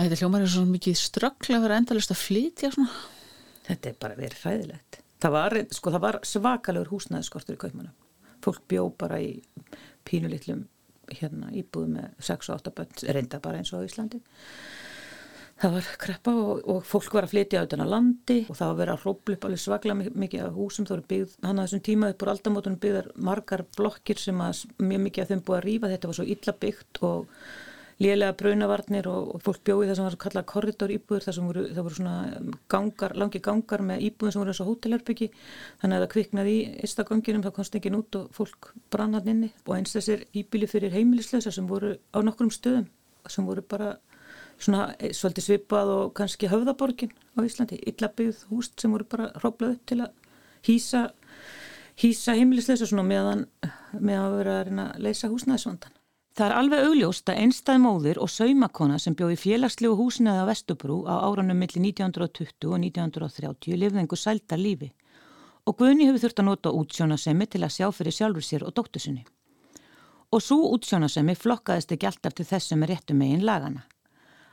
Ætla 0.00 0.18
hljómar 0.18 0.42
er 0.42 0.50
svo 0.50 0.66
mikið 0.66 0.98
strögglega 0.98 1.60
að 1.60 1.66
vera 1.68 1.78
endalust 1.82 2.14
að 2.14 2.22
flytja 2.24 2.72
svona. 2.74 3.00
Þetta 3.68 3.90
er 3.90 3.96
bara 4.02 4.18
verið 4.18 4.44
hræðilegt. 4.44 5.00
Það 5.20 5.34
var, 5.36 5.58
sko, 5.76 5.94
það 5.94 6.06
var 6.06 6.20
svakalegur 6.26 6.94
húsnæðiskortur 6.94 7.58
í 7.58 7.60
kaupmanum 7.60 7.94
fólk 8.44 8.62
bjó 8.70 8.88
bara 8.98 9.20
í 9.22 9.32
pínulitlum 10.08 10.66
hérna 11.10 11.50
íbúð 11.56 11.90
með 11.96 12.22
6 12.22 12.52
og 12.52 12.60
8 12.60 12.72
bönn, 12.76 13.02
reynda 13.16 13.40
bara 13.42 13.60
eins 13.60 13.72
og 13.74 13.82
á 13.82 13.86
Íslandi. 13.88 14.20
Það 15.60 15.74
var 15.74 15.88
kreppa 16.00 16.32
og, 16.40 16.60
og 16.72 16.84
fólk 16.88 17.12
var 17.12 17.26
að 17.26 17.34
flytja 17.34 17.60
auðvitað 17.60 17.82
á 17.84 17.92
landi 17.92 18.36
og 18.46 18.56
það 18.56 18.68
var 18.68 18.70
að 18.70 18.78
vera 18.80 18.92
að 18.94 19.02
hróplu 19.02 19.34
upp 19.36 19.42
alveg 19.44 19.60
svakla 19.60 19.96
mikið 19.98 20.44
af 20.46 20.54
húsum, 20.56 20.86
það 20.88 20.94
voru 20.94 21.08
byggð 21.10 21.34
hann 21.44 21.58
að 21.58 21.66
þessum 21.66 21.82
tíma 21.88 22.12
upp 22.14 22.24
úr 22.24 22.30
aldamótunum 22.32 22.78
byggðar 22.80 23.10
margar 23.28 23.64
blokkir 23.76 24.22
sem 24.22 24.40
að 24.40 24.62
mjög 24.80 25.02
mikið 25.04 25.24
af 25.24 25.32
þeim 25.34 25.42
búið 25.44 25.58
að 25.58 25.66
rýfa, 25.66 25.90
þetta 25.92 26.10
var 26.10 26.18
svo 26.20 26.26
illa 26.36 26.56
byggt 26.64 27.02
og 27.10 27.42
lélega 28.00 28.36
brunavarnir 28.40 29.06
og, 29.10 29.34
og 29.36 29.42
fólk 29.44 29.62
bjóði 29.68 29.90
það 29.90 29.98
sem 29.98 30.06
var 30.06 30.16
kallað 30.24 30.46
korridor 30.48 30.92
íbúður 30.94 31.26
það 31.26 31.36
sem 31.36 31.48
voru, 31.50 31.64
það 31.68 31.86
voru 31.86 31.98
svona 31.98 32.14
gangar, 32.72 33.14
langi 33.20 33.42
gangar 33.44 33.84
með 33.84 34.04
íbúðum 34.08 34.34
sem 34.34 34.42
voru 34.42 34.54
eins 34.54 34.62
og 34.64 34.70
hótelherbyggi 34.70 35.28
þannig 35.82 35.96
að 35.96 36.04
það 36.04 36.12
kviknaði 36.14 36.54
í 36.54 36.62
ystaganginum 36.88 37.44
það 37.44 37.56
komst 37.58 37.76
ekki 37.76 37.92
nút 37.92 38.20
og 38.20 38.30
fólk 38.36 38.70
brann 38.92 39.18
hann 39.18 39.32
inni. 39.34 39.50
Og 39.68 39.76
eins 39.76 39.92
þessir 39.96 40.24
íbíli 40.32 40.70
fyrir 40.70 40.96
heimilislösa 40.96 41.52
sem 41.52 41.68
voru 41.68 41.92
á 42.16 42.18
nokkrum 42.24 42.52
stöðum 42.54 42.88
sem 43.28 43.44
voru 43.44 43.64
bara 43.68 43.94
svona 44.60 44.94
eh, 44.98 45.12
svolítið 45.16 45.46
svipað 45.46 45.92
og 45.94 46.14
kannski 46.16 46.48
höfðaborgin 46.48 47.12
á 47.36 47.40
Íslandi, 47.44 47.80
illabbyggð 47.92 48.46
húst 48.50 48.80
sem 48.80 48.92
voru 48.92 49.06
bara 49.08 49.30
hróplað 49.40 49.76
upp 49.76 49.86
til 49.92 50.00
að 50.06 50.12
hýsa 50.68 51.06
hýsa 52.00 52.36
heimilislösa 52.38 52.88
svona 52.88 53.04
meðan 53.04 53.46
með 53.92 54.20
að 54.22 54.36
vera 54.40 54.58
að 54.58 54.68
reyna 54.70 54.92
að 54.94 55.08
leysa 55.08 55.28
húsnæðisvandan. 55.32 55.99
Það 56.40 56.48
er 56.48 56.56
alveg 56.56 56.86
augljóst 56.88 57.28
að 57.28 57.38
einstæð 57.42 57.78
móðir 57.82 58.18
og 58.24 58.30
saumakona 58.32 58.94
sem 58.96 59.12
bjóði 59.12 59.34
félagslegu 59.36 59.92
húsnaði 59.98 60.40
á 60.40 60.48
Vestubrú 60.48 61.02
á 61.04 61.20
áranum 61.28 61.58
millir 61.60 61.82
1920 61.84 62.64
og 62.70 62.78
1930 62.80 63.76
lifði 63.76 64.00
einhver 64.00 64.16
sæltar 64.16 64.56
lífi 64.56 64.88
og 65.68 65.76
Guðni 65.76 66.06
hefur 66.08 66.22
þurft 66.22 66.40
að 66.40 66.48
nota 66.48 66.72
útsjónasemi 66.72 67.44
til 67.44 67.60
að 67.60 67.74
sjá 67.74 67.90
fyrir 67.92 68.16
sjálfur 68.16 68.46
sér 68.46 68.64
og 68.64 68.72
dóttusinni. 68.72 69.26
Og 70.32 70.40
svo 70.40 70.72
útsjónasemi 70.78 71.36
flokkaðist 71.36 71.92
ekki 71.92 72.08
alltaf 72.08 72.38
til 72.38 72.48
þess 72.48 72.72
sem 72.72 72.88
er 72.88 72.94
réttu 72.94 73.12
megin 73.20 73.44
lagana. 73.44 73.84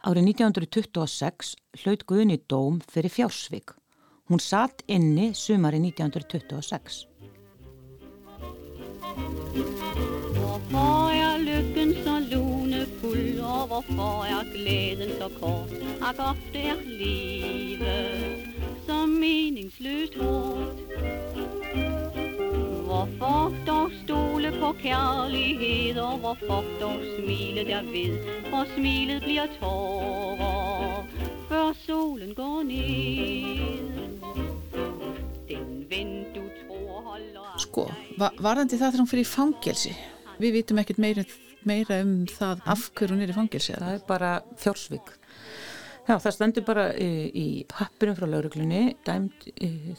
Árið 0.04 0.28
1926 0.34 1.56
hlaut 1.86 2.04
Guðni 2.04 2.42
dóm 2.52 2.84
fyrir 2.92 3.16
fjársvík. 3.16 3.72
Hún 4.28 4.44
satt 4.44 4.84
inni 4.92 5.32
sumari 5.32 5.80
1926. 5.88 7.06
Hvorfor 10.58 11.10
er 11.14 11.38
lykken 11.38 11.94
så 12.04 12.14
lunefuld, 12.32 13.40
og 13.40 13.68
hvorfor 13.68 14.26
er 14.26 14.44
glæden 14.54 15.10
så 15.20 15.30
kort? 15.40 15.70
Ak 16.02 16.16
ofte 16.20 16.60
er 16.72 16.80
livet 16.86 18.42
så 18.88 19.06
meningsløst 19.06 20.16
hårdt. 20.18 20.80
Hvorfor 22.88 23.54
dog 23.68 23.92
stole 24.04 24.52
på 24.60 24.72
kærlighed, 24.82 25.98
og 26.02 26.18
hvorfor 26.18 26.64
dog 26.82 27.00
smile 27.20 27.62
derved? 27.70 28.18
For 28.50 28.66
smilet 28.76 29.22
bliver 29.22 29.48
tårer, 29.60 31.06
før 31.50 31.74
solen 31.86 32.34
går 32.34 32.64
ned. 32.64 34.02
Den 35.50 35.86
ven 35.90 36.26
du 36.36 36.42
tror 36.66 37.02
holder 37.12 37.58
Sko, 37.58 37.86
dig. 38.18 38.30
varandi 38.40 38.76
það 38.76 38.92
þegar 38.92 39.02
hún 39.06 39.14
fyrir 39.14 39.26
fangelsi 39.26 39.94
við 40.42 40.60
vitum 40.60 40.82
ekkert 40.82 41.02
meira, 41.02 41.26
meira 41.68 42.02
um 42.04 42.14
það 42.30 42.62
af 42.74 42.86
hverju 42.94 43.16
hún 43.16 43.26
er 43.26 43.34
í 43.34 43.38
fangelsi 43.38 43.76
Það 43.78 43.96
er 43.96 44.06
bara 44.08 44.32
fjársvík. 44.62 45.12
Já, 46.08 46.16
það 46.24 46.34
stendur 46.38 46.64
bara 46.68 46.86
í, 46.96 47.10
í 47.36 47.48
pappirum 47.68 48.16
frá 48.16 48.28
lauruglunni, 48.30 48.96
dæmt 49.08 49.50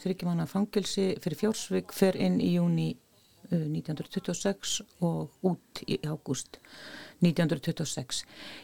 þryggjumanna 0.01 0.47
fangelsi 0.49 1.11
fyrir 1.21 1.37
fjársvík 1.43 1.93
fer 1.93 2.17
inn 2.17 2.39
í 2.41 2.55
júni 2.55 2.87
uh, 3.51 3.67
1926 3.67 4.79
og 5.05 5.45
út 5.45 5.83
í 5.85 5.99
ágúst 6.09 6.57
1926. 7.21 8.23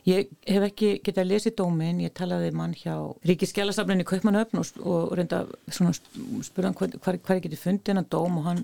Ég 0.10 0.32
hef 0.48 0.66
ekki 0.72 0.92
getað 1.06 1.30
lesið 1.34 1.58
dómin, 1.60 2.02
ég 2.06 2.14
talaði 2.18 2.54
mann 2.56 2.74
hjá 2.78 2.96
Ríkiskjálastaflinni 3.28 4.08
Kaupmannöfn 4.08 4.62
og, 4.62 4.72
og 4.82 5.16
reynda 5.20 5.44
svona 5.68 5.94
spurðan 5.94 6.78
hvað, 6.80 6.96
hvað, 7.04 7.20
hvað 7.28 7.42
ég 7.42 7.48
geti 7.50 7.60
fundið 7.60 7.94
hennar 7.94 8.08
dóm 8.10 8.40
og 8.40 8.48
hann 8.50 8.64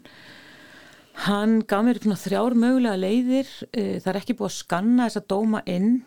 Hann 1.28 1.60
gaf 1.68 1.84
mér 1.86 2.00
þrjár 2.00 2.56
mögulega 2.58 2.98
leiðir, 2.98 3.50
eh, 3.74 4.00
það 4.00 4.12
er 4.14 4.20
ekki 4.22 4.36
búið 4.40 4.50
að 4.50 4.58
skanna 4.58 5.08
þessa 5.10 5.28
dóma 5.28 5.62
inn, 5.66 6.04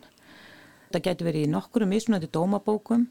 það 0.92 1.02
getur 1.02 1.28
verið 1.28 1.44
í 1.44 1.50
nokkuru 1.52 1.86
mismunandi 1.86 2.30
dómabókum. 2.32 3.06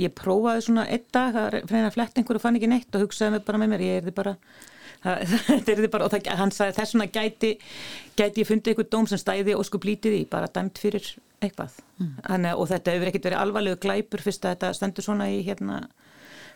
Ég 0.00 0.14
prófaði 0.16 0.64
svona 0.64 0.88
einn 0.88 1.06
dag 1.12 1.34
að 1.34 1.62
reyna 1.70 1.88
að 1.88 1.94
fletta 1.94 2.20
einhverju 2.20 2.40
og 2.40 2.42
fann 2.42 2.56
ekki 2.56 2.68
neitt 2.68 2.94
og 2.94 3.02
hugsaði 3.04 3.30
mig 3.30 3.44
bara 3.44 3.58
með 3.58 3.68
mér, 3.68 3.80
ég 3.80 3.96
er 4.00 4.06
þið 4.08 4.14
bara, 4.16 4.36
það, 5.04 5.34
er 5.70 5.82
þið 5.82 5.90
bara, 5.90 6.04
og 6.04 6.10
það, 6.14 6.30
hann 6.40 6.50
sagði 6.50 6.76
þess 6.80 6.94
svona 6.94 7.08
gæti, 7.12 7.52
gæti 8.16 8.40
ég 8.40 8.48
fundið 8.48 8.72
einhver 8.72 8.90
dóm 8.90 9.06
sem 9.06 9.20
stæði 9.20 9.56
og 9.56 9.66
sko 9.68 9.78
blítið 9.78 10.18
í, 10.20 10.22
bara 10.28 10.48
dæmt 10.48 10.80
fyrir 10.80 11.14
eitthvað. 11.40 11.76
Mm. 12.00 12.14
Þannig, 12.26 12.56
og 12.56 12.70
þetta 12.72 12.96
hefur 12.96 13.10
ekkert 13.12 13.28
verið 13.28 13.42
alvarlegu 13.44 13.80
glæpur 13.80 14.24
fyrst 14.24 14.44
að 14.44 14.56
þetta 14.56 14.72
stendur 14.76 15.04
svona 15.04 15.28
í 15.32 15.40
hérna 15.44 15.82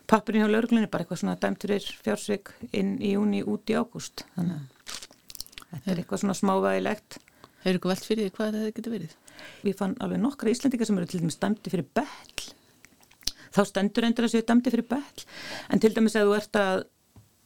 pappurinn 0.09 0.45
hjá 0.45 0.51
lauruglunni, 0.51 0.89
bara 0.91 1.05
eitthvað 1.05 1.21
svona 1.21 1.37
dæmt 1.41 1.65
fyrir 1.65 1.85
fjársvik 2.05 2.51
inn 2.77 2.95
í 3.01 3.13
júni 3.15 3.43
út 3.43 3.69
í 3.71 3.77
ágúst. 3.77 4.25
Þannig 4.35 4.57
að 4.57 4.97
þetta 5.71 5.93
er 5.93 6.01
eitthvað 6.01 6.23
svona 6.23 6.37
smávægilegt. 6.39 7.19
Hefur 7.65 7.79
ykkur 7.79 7.93
velt 7.93 8.09
fyrir 8.09 8.27
því 8.27 8.35
hvað 8.35 8.57
það 8.57 8.73
getur 8.77 8.95
verið? 8.95 9.15
Við 9.65 9.77
fann 9.79 9.95
alveg 10.05 10.21
nokkra 10.21 10.51
Íslandingar 10.53 10.89
sem 10.89 10.99
eru 10.99 11.09
til 11.09 11.21
dæmis 11.23 11.39
dæmdi 11.41 11.73
fyrir 11.73 11.87
bell. 11.97 12.49
Þá 13.55 13.61
stendur 13.69 14.05
endur 14.05 14.27
að 14.27 14.35
séu 14.35 14.45
dæmdi 14.45 14.73
fyrir 14.73 14.87
bell. 14.91 15.25
En 15.73 15.81
til 15.81 15.93
dæmis 15.95 16.17
að 16.19 16.29
þú 16.29 16.37
ert 16.37 16.59
að 16.61 16.83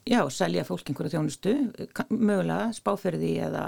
já, 0.09 0.21
selja 0.33 0.65
fólk 0.67 0.89
einhverja 0.89 1.15
þjónustu 1.15 1.55
mögulega 2.09 2.73
spáferði 2.75 3.35
eða 3.45 3.63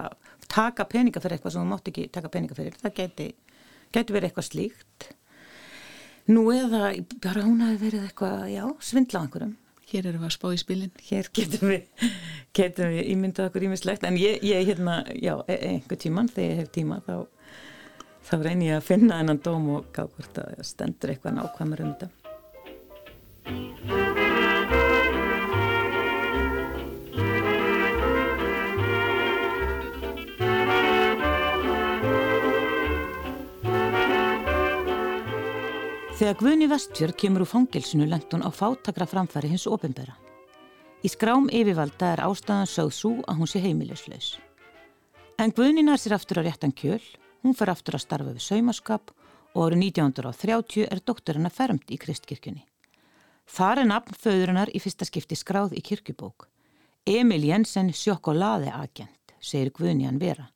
taka 0.52 0.86
peninga 0.90 1.22
fyrir 1.22 1.38
eitthvað 1.38 1.56
sem 1.56 1.64
þú 1.64 1.72
mátt 1.72 1.90
ekki 1.92 2.08
taka 2.14 2.32
peninga 2.34 2.58
fyrir, 2.58 2.78
það 2.82 2.96
geti, 2.98 3.28
geti 3.94 4.16
verið 4.16 4.30
eitthvað 4.32 4.48
slíkt 4.50 5.10
Nú 6.30 6.42
eða 6.54 6.92
bara 7.24 7.42
hún 7.48 7.64
hafi 7.66 7.78
verið 7.82 8.04
eitthvað, 8.06 8.44
já, 8.54 8.64
svindla 8.84 9.20
á 9.20 9.22
einhverjum 9.26 9.56
Hér 9.92 10.06
erum 10.08 10.22
við 10.24 10.30
að 10.30 10.36
spá 10.38 10.48
í 10.56 10.60
spilin 10.62 10.94
hér 11.10 11.26
getum 11.36 11.66
við, 11.74 11.82
getum 12.56 12.88
við 12.94 13.10
ímyndað 13.12 13.48
okkur 13.50 13.66
ímislegt, 13.68 14.04
en 14.08 14.16
ég, 14.22 14.34
ég 14.48 14.60
hérna, 14.70 14.94
já, 15.20 15.34
e- 15.52 15.60
einhver 15.74 16.00
tíman, 16.00 16.32
þegar 16.32 16.54
ég 16.54 16.60
hef 16.62 16.70
tíma 16.78 16.96
þá, 17.04 17.16
þá 18.30 18.36
reynir 18.40 18.70
ég 18.70 18.76
að 18.80 18.88
finna 18.88 19.20
hennan 19.20 19.44
dóm 19.44 19.66
og 19.76 19.82
gá 19.92 20.04
hvort 20.06 20.36
að 20.46 20.64
stendur 20.72 21.12
eitthvað 21.12 21.38
nákvæmur 21.42 21.84
um 21.84 21.92
þetta. 22.00 24.31
Þegar 36.22 36.38
Guðni 36.38 36.68
Vestfjörð 36.70 37.16
kemur 37.18 37.42
úr 37.42 37.50
fangelsinu 37.50 38.06
lengt 38.06 38.30
hún 38.30 38.44
á 38.46 38.54
fátakra 38.54 39.08
framfæri 39.10 39.50
hins 39.50 39.64
ofinbera. 39.66 40.14
Í 41.02 41.10
skrám 41.10 41.48
yfirvalda 41.50 42.12
er 42.14 42.20
ástæðan 42.22 42.68
sögð 42.70 42.92
svo 42.94 43.10
að 43.26 43.40
hún 43.40 43.50
sé 43.50 43.62
heimilislaus. 43.64 44.28
En 45.42 45.50
Guðni 45.50 45.82
nær 45.82 45.98
sér 45.98 46.14
aftur 46.20 46.38
á 46.38 46.46
réttan 46.46 46.76
kjöl, 46.78 47.02
hún 47.42 47.58
fer 47.58 47.72
aftur 47.74 47.98
að 47.98 48.04
starfa 48.04 48.36
við 48.36 48.46
saumaskap 48.46 49.10
og 49.56 49.64
árið 49.66 49.82
1930 49.88 50.86
er 50.94 51.02
doktorina 51.02 51.50
fermt 51.50 51.90
í 51.90 51.98
Kristkirkjunni. 52.06 52.68
Þar 53.50 53.82
er 53.82 53.90
nafn 53.90 54.22
föðurinnar 54.22 54.70
í 54.78 54.84
fyrsta 54.86 55.10
skipti 55.10 55.40
skráð 55.42 55.74
í 55.74 55.82
kirkjubók. 55.82 56.46
Emil 57.02 57.50
Jensen 57.50 57.90
sjokkolaði 57.98 58.70
agent, 58.70 59.34
segir 59.42 59.74
Guðni 59.74 60.06
hann 60.06 60.22
vera. 60.22 60.52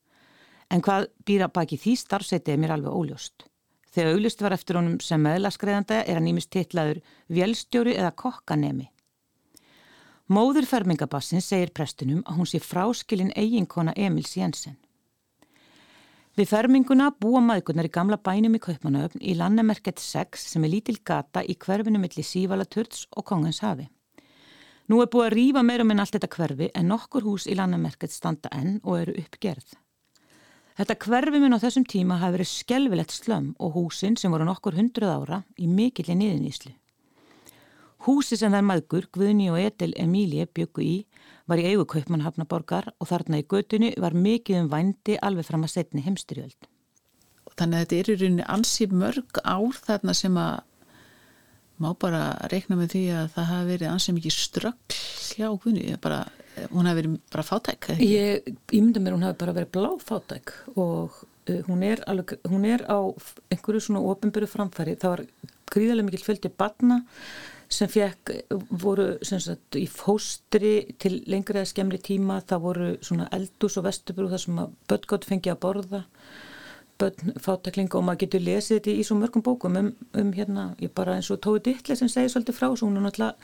En 0.69 0.85
hvað 0.85 1.09
býra 1.25 1.49
baki 1.49 1.81
því 1.81 1.97
starfsæti 2.05 2.53
er 2.53 2.61
mér 2.61 2.77
alveg 2.77 2.93
óljóst. 2.93 3.49
Þegar 3.95 4.11
auglist 4.11 4.41
var 4.43 4.51
eftir 4.51 4.75
honum 4.75 4.97
sem 4.99 5.21
meðlaskreðanda 5.23 6.01
er 6.03 6.17
hann 6.19 6.27
ímist 6.27 6.49
titlaður 6.51 6.97
vélstjóri 7.31 7.93
eða 7.95 8.11
kokkanemi. 8.19 8.89
Móður 10.27 10.65
fermingabassins 10.67 11.47
segir 11.47 11.71
prestunum 11.71 12.23
að 12.25 12.41
hún 12.41 12.49
sé 12.49 12.59
fráskilin 12.59 13.31
eiginkona 13.37 13.93
Emils 13.95 14.33
Jensen. 14.35 14.75
Við 16.35 16.49
ferminguna 16.51 17.11
búa 17.15 17.39
maðgunar 17.39 17.87
í 17.87 17.93
gamla 17.95 18.17
bænum 18.19 18.57
í 18.57 18.63
Kaupmannöfn 18.65 19.21
í 19.23 19.37
landamerket 19.39 20.01
6 20.03 20.49
sem 20.49 20.65
er 20.67 20.73
lítil 20.73 20.97
gata 20.99 21.45
í 21.45 21.55
hverfinu 21.55 22.01
milli 22.01 22.25
Sívalaturts 22.27 23.05
og 23.15 23.23
Kongens 23.29 23.61
hafi. 23.63 23.87
Nú 24.91 24.99
er 24.99 25.07
búið 25.07 25.29
að 25.29 25.35
rýfa 25.37 25.63
meira 25.63 25.87
minn 25.87 26.03
allt 26.03 26.17
þetta 26.17 26.33
hverfi 26.35 26.67
en 26.75 26.91
nokkur 26.91 27.23
hús 27.23 27.47
í 27.47 27.55
landamerket 27.55 28.11
standa 28.11 28.51
enn 28.51 28.81
og 28.83 28.99
eru 29.05 29.15
uppgerð. 29.23 29.77
Þetta 30.75 30.95
hverfi 31.05 31.39
minn 31.39 31.55
á 31.55 31.63
þessum 31.63 31.85
tíma 31.87 32.17
hafi 32.19 32.35
verið 32.35 32.49
skelvilegt 32.51 33.13
slömm 33.15 33.53
og 33.63 33.77
húsin 33.77 34.17
sem 34.19 34.33
voru 34.33 34.43
nokkur 34.47 34.75
hundruð 34.75 35.13
ára 35.13 35.37
í 35.55 35.69
mikilli 35.71 36.17
niðuníslu. 36.19 36.73
Húsi 38.05 38.35
sem 38.37 38.53
þær 38.53 38.65
maðgur, 38.67 39.07
Guðni 39.15 39.47
og 39.53 39.57
Edel 39.57 39.95
Emílie 39.97 40.45
byggu 40.45 40.83
í, 40.83 40.95
var 41.47 41.61
í 41.61 41.65
eigu 41.71 41.87
Kaupmannhafnaborgar 41.89 42.91
og 42.99 43.09
þarna 43.09 43.39
í 43.39 43.47
götunni 43.47 43.93
var 44.03 44.13
mikið 44.13 44.65
um 44.65 44.69
vændi 44.73 45.15
alveg 45.23 45.47
fram 45.47 45.63
að 45.65 45.77
setni 45.77 46.03
heimstyrjöld. 46.05 46.67
Þannig 47.55 47.79
að 47.79 47.85
þetta 47.85 47.97
er 47.97 48.11
í 48.11 48.17
rauninni 48.19 48.47
ansi 48.51 48.89
mörg 48.91 49.41
ár 49.41 49.79
þarna 49.79 50.13
sem 50.17 50.37
að 50.37 50.59
má 51.79 51.89
bara 51.99 52.21
reikna 52.51 52.77
með 52.77 52.91
því 52.97 53.03
að 53.15 53.31
það 53.37 53.51
hafi 53.53 53.69
verið 53.71 53.93
ansi 53.93 54.15
mikið 54.19 54.37
ströggl 54.43 54.99
hjá 55.31 55.47
Guðni, 55.63 55.95
bara, 56.03 56.25
hún 56.71 56.89
hafi 56.89 57.01
verið 57.01 57.17
bara 57.33 57.45
fátæk. 57.45 57.89
ekki? 57.91 58.09
Ég 58.09 58.51
ímynda 58.75 59.01
mér 59.03 59.17
hún 59.17 59.25
hafi 59.27 59.39
bara 59.41 59.55
verið 59.55 59.73
bláfátæk 59.75 60.53
og 60.75 61.17
uh, 61.49 61.61
hún, 61.67 61.83
er 61.83 62.03
alveg, 62.07 62.37
hún 62.49 62.65
er 62.65 62.85
á 62.87 62.99
einhverju 63.51 63.83
svona 63.87 64.03
ofinböru 64.05 64.49
framfæri. 64.49 64.95
Það 65.01 65.13
var 65.15 65.25
gríðarlega 65.73 66.09
mikil 66.09 66.25
fjöldi 66.25 66.51
barna 66.53 67.01
sem 67.75 67.89
fekk, 67.89 68.31
voru 68.69 69.15
sem 69.25 69.41
sagt, 69.41 69.75
í 69.79 69.87
fóstri 69.89 70.95
til 71.01 71.23
lengri 71.31 71.59
eða 71.59 71.71
skemmri 71.71 71.99
tíma. 71.99 72.41
Það 72.45 72.65
voru 72.67 72.89
svona 73.01 73.29
eldús 73.35 73.79
og 73.79 73.87
vestubrú 73.87 74.29
þar 74.31 74.43
sem 74.43 74.59
að 74.61 74.75
börngátt 74.91 75.29
fengi 75.31 75.53
að 75.53 75.63
borða. 75.65 76.03
börn 76.95 77.33
fátaklinga 77.43 77.97
og 77.99 78.05
maður 78.07 78.21
getur 78.23 78.43
lesið 78.45 78.77
þetta 78.77 78.91
í 78.95 79.03
svo 79.03 79.17
mörgum 79.19 79.43
bókum 79.43 79.75
um, 79.75 79.89
um 80.15 80.29
hérna, 80.31 80.69
ég 80.79 80.93
bara 80.95 81.17
eins 81.17 81.27
og 81.33 81.41
Tói 81.43 81.59
Dittli 81.59 81.95
sem 81.99 82.07
segir 82.07 82.31
svolítið 82.31 82.55
frá, 82.55 82.69
svo 82.71 82.87
hún 82.87 83.01
er 83.01 83.03
náttúrulega 83.03 83.35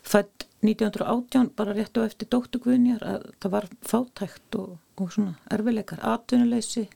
fætt 0.00 0.46
1918 0.64 1.52
bara 1.58 1.74
rétt 1.76 1.98
og 2.00 2.08
eftir 2.08 2.30
dóttugvunjar 2.32 3.04
að 3.04 3.28
það 3.42 3.54
var 3.56 3.68
fátækt 3.84 4.58
og, 4.60 4.76
og 5.00 5.12
svona 5.12 5.36
erfileikar, 5.52 6.02
atvinnuleysi. 6.14 6.86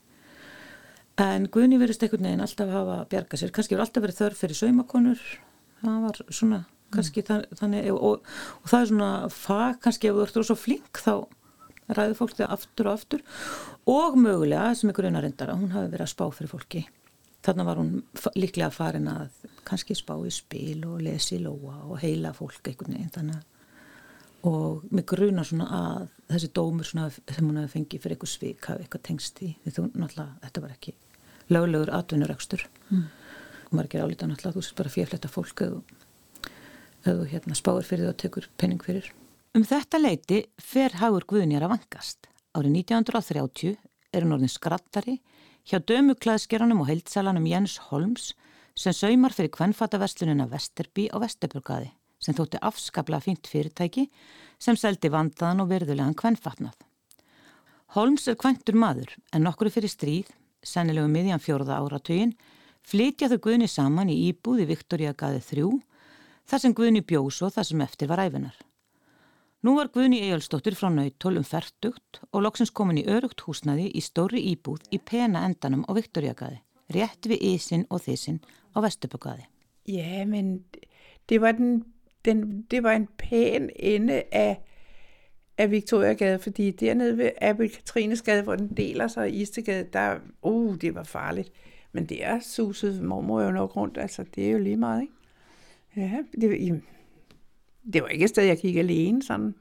En 1.18 1.48
Guðni 1.52 1.80
verist 1.80 2.02
einhvern 2.02 2.28
veginn 2.28 2.44
alltaf 2.44 2.70
hafa 2.72 2.98
bjarga 3.10 3.40
sér, 3.40 3.52
kannski 3.54 3.74
verið 3.74 3.86
alltaf 3.86 4.04
verið 4.04 4.20
þörf 4.22 4.42
fyrir 4.44 4.58
saumakonur, 4.60 5.24
það 5.82 6.04
var 6.06 6.20
svona 6.28 6.60
kannski 6.94 7.24
mm. 7.24 7.58
þannig 7.58 7.90
og, 7.92 8.22
og 8.62 8.70
það 8.70 8.80
er 8.80 8.90
svona 8.92 9.10
fag, 9.34 9.80
kannski 9.84 10.08
ef 10.08 10.16
þú 10.16 10.24
ert 10.24 10.38
svo 10.48 10.56
flink 10.58 11.02
þá 11.02 11.12
ræður 11.96 12.16
fólk 12.18 12.36
þegar 12.36 12.54
aftur 12.54 12.88
og 12.88 12.98
aftur. 12.98 13.26
Og 13.88 14.16
mögulega 14.20 14.72
sem 14.76 14.92
ykkur 14.92 15.08
að 15.08 15.54
hún 15.54 15.72
hafi 15.72 15.92
verið 15.92 16.04
að 16.04 16.12
spá 16.12 16.24
fyrir 16.36 16.52
fólki. 16.52 16.84
Þannig 17.46 17.68
var 17.68 17.78
hún 17.80 17.92
líklega 18.36 18.70
farin 18.74 19.08
að 19.08 19.46
kannski 19.68 19.96
spá 19.96 20.14
í 20.26 20.32
spil 20.34 20.82
og 20.88 21.00
lesi 21.04 21.38
lóa 21.40 21.78
og 21.86 22.00
heila 22.02 22.34
fólk 22.36 22.66
einhvern 22.66 22.96
veginn. 22.96 23.14
Þannig 23.14 23.57
og 24.46 24.84
mig 24.94 25.06
gruna 25.08 25.44
svona 25.44 25.68
að 25.74 26.08
þessi 26.28 26.50
dómur 26.54 26.86
svona 26.86 27.10
sem 27.10 27.46
hún 27.46 27.58
hafi 27.58 27.72
fengið 27.74 28.02
fyrir 28.04 28.16
eitthvað 28.16 28.34
svik 28.34 28.68
hafi 28.70 28.84
eitthvað 28.84 29.06
tengst 29.08 29.40
í 29.42 29.52
því 29.64 29.74
þú 29.74 29.86
náttúrulega 29.94 30.42
þetta 30.44 30.64
var 30.64 30.74
ekki 30.76 30.94
löglegur 31.48 31.94
atvinnuregstur 31.96 32.66
mm. 32.90 33.06
og 33.66 33.72
maður 33.72 33.88
ekki 33.88 34.02
álítið 34.04 34.30
náttúrulega 34.32 34.58
þú 34.58 34.66
sést 34.66 34.78
bara 34.78 34.94
fjörfletta 34.94 35.32
fólk 35.32 35.64
eða 35.66 35.80
þú 37.08 37.30
hérna, 37.32 37.56
spáir 37.58 37.88
fyrir 37.88 38.06
því 38.06 38.12
og 38.12 38.20
tekur 38.22 38.50
penning 38.60 38.84
fyrir 38.84 39.10
Um 39.56 39.64
þetta 39.64 39.98
leiti 39.98 40.36
fer 40.60 40.92
Hagur 41.00 41.24
Guðnjar 41.26 41.64
að 41.66 41.72
vangast. 41.72 42.28
Árið 42.54 42.74
1930 42.84 43.72
er 44.12 44.24
hann 44.24 44.34
orðin 44.36 44.52
skrattari 44.52 45.14
hjá 45.66 45.80
dömuklæðskeranum 45.88 46.82
og 46.84 46.90
heilsalanum 46.90 47.48
Jens 47.48 47.78
Holms 47.88 48.32
sem 48.78 48.94
saumar 48.94 49.34
fyrir 49.34 49.50
kvennfataverslunina 49.56 50.46
Vesterby 50.52 51.08
á 51.10 51.16
Vesterburgaði 51.24 51.90
sem 52.18 52.34
þótti 52.34 52.60
afskaplega 52.62 53.24
fínt 53.24 53.48
fyrirtæki 53.50 54.08
sem 54.58 54.76
seldi 54.76 55.10
vandaðan 55.12 55.64
og 55.64 55.72
verðulegan 55.72 56.16
kvennfatnað. 56.18 56.76
Holms 57.96 58.28
er 58.28 58.36
kvæntur 58.36 58.76
maður 58.76 59.14
en 59.32 59.46
nokkru 59.46 59.70
fyrir 59.72 59.88
stríð, 59.88 60.28
sennilegu 60.62 61.08
miðjan 61.08 61.40
fjórða 61.40 61.78
áratugin, 61.80 62.34
flytja 62.84 63.30
þau 63.32 63.38
Guðni 63.46 63.68
saman 63.70 64.10
í 64.12 64.18
íbúði 64.28 64.66
Viktoria 64.68 65.14
gaði 65.16 65.40
þrjú 65.46 65.70
þar 66.48 66.64
sem 66.64 66.74
Guðni 66.76 67.04
bjós 67.04 67.42
og 67.44 67.54
þar 67.54 67.68
sem 67.70 67.84
eftir 67.84 68.10
var 68.10 68.22
æfinar. 68.24 68.56
Nú 69.66 69.74
var 69.74 69.90
Guðni 69.90 70.20
Egilstóttir 70.22 70.76
frá 70.78 70.86
nautól 70.92 71.40
um 71.40 71.44
færtugt 71.46 72.20
og 72.30 72.44
loksins 72.44 72.70
komin 72.70 73.00
í 73.00 73.06
örugt 73.10 73.42
húsnaði 73.42 73.88
í 73.90 74.02
stóri 74.04 74.44
íbúð 74.52 74.84
í 74.94 75.00
pena 75.02 75.42
endanum 75.48 75.82
á 75.90 75.96
Viktoríagaði, 75.98 76.60
rétt 76.94 77.26
við 77.26 77.42
Ísin 77.54 77.82
og 77.90 78.04
Þísin 78.04 78.38
á 78.76 78.78
Vestupagaði. 78.84 79.48
Ja, 79.90 80.22
men 80.30 80.60
det 81.26 81.40
var, 81.42 81.56
den, 81.58 81.80
den, 82.24 82.62
det 82.62 82.82
var 82.82 82.92
en 82.92 83.08
pæn 83.18 83.70
ende 83.76 84.22
af, 84.32 84.62
af 85.58 85.70
Victoriagade, 85.70 86.38
fordi 86.38 86.70
dernede 86.70 87.18
ved 87.18 87.30
Abel 87.40 87.70
Katrines 87.70 88.22
gade, 88.22 88.42
hvor 88.42 88.56
den 88.56 88.76
deler 88.76 89.08
sig 89.08 89.30
i 89.30 89.40
Istegade, 89.40 89.86
der, 89.92 90.18
uh, 90.42 90.76
det 90.76 90.94
var 90.94 91.02
farligt. 91.02 91.52
Men 91.92 92.06
det 92.06 92.24
er 92.24 92.40
suset 92.40 93.02
mormor 93.02 93.42
jo 93.42 93.50
nok 93.50 93.76
rundt, 93.76 93.98
altså 93.98 94.24
det 94.34 94.46
er 94.46 94.50
jo 94.50 94.58
lige 94.58 94.76
meget, 94.76 95.02
ikke? 95.02 95.12
Ja, 95.96 96.18
det, 96.40 96.82
det 97.92 98.02
var 98.02 98.08
ikke 98.08 98.24
et 98.24 98.30
sted, 98.30 98.44
jeg 98.44 98.58
gik 98.58 98.76
alene 98.76 99.22
sådan. 99.22 99.54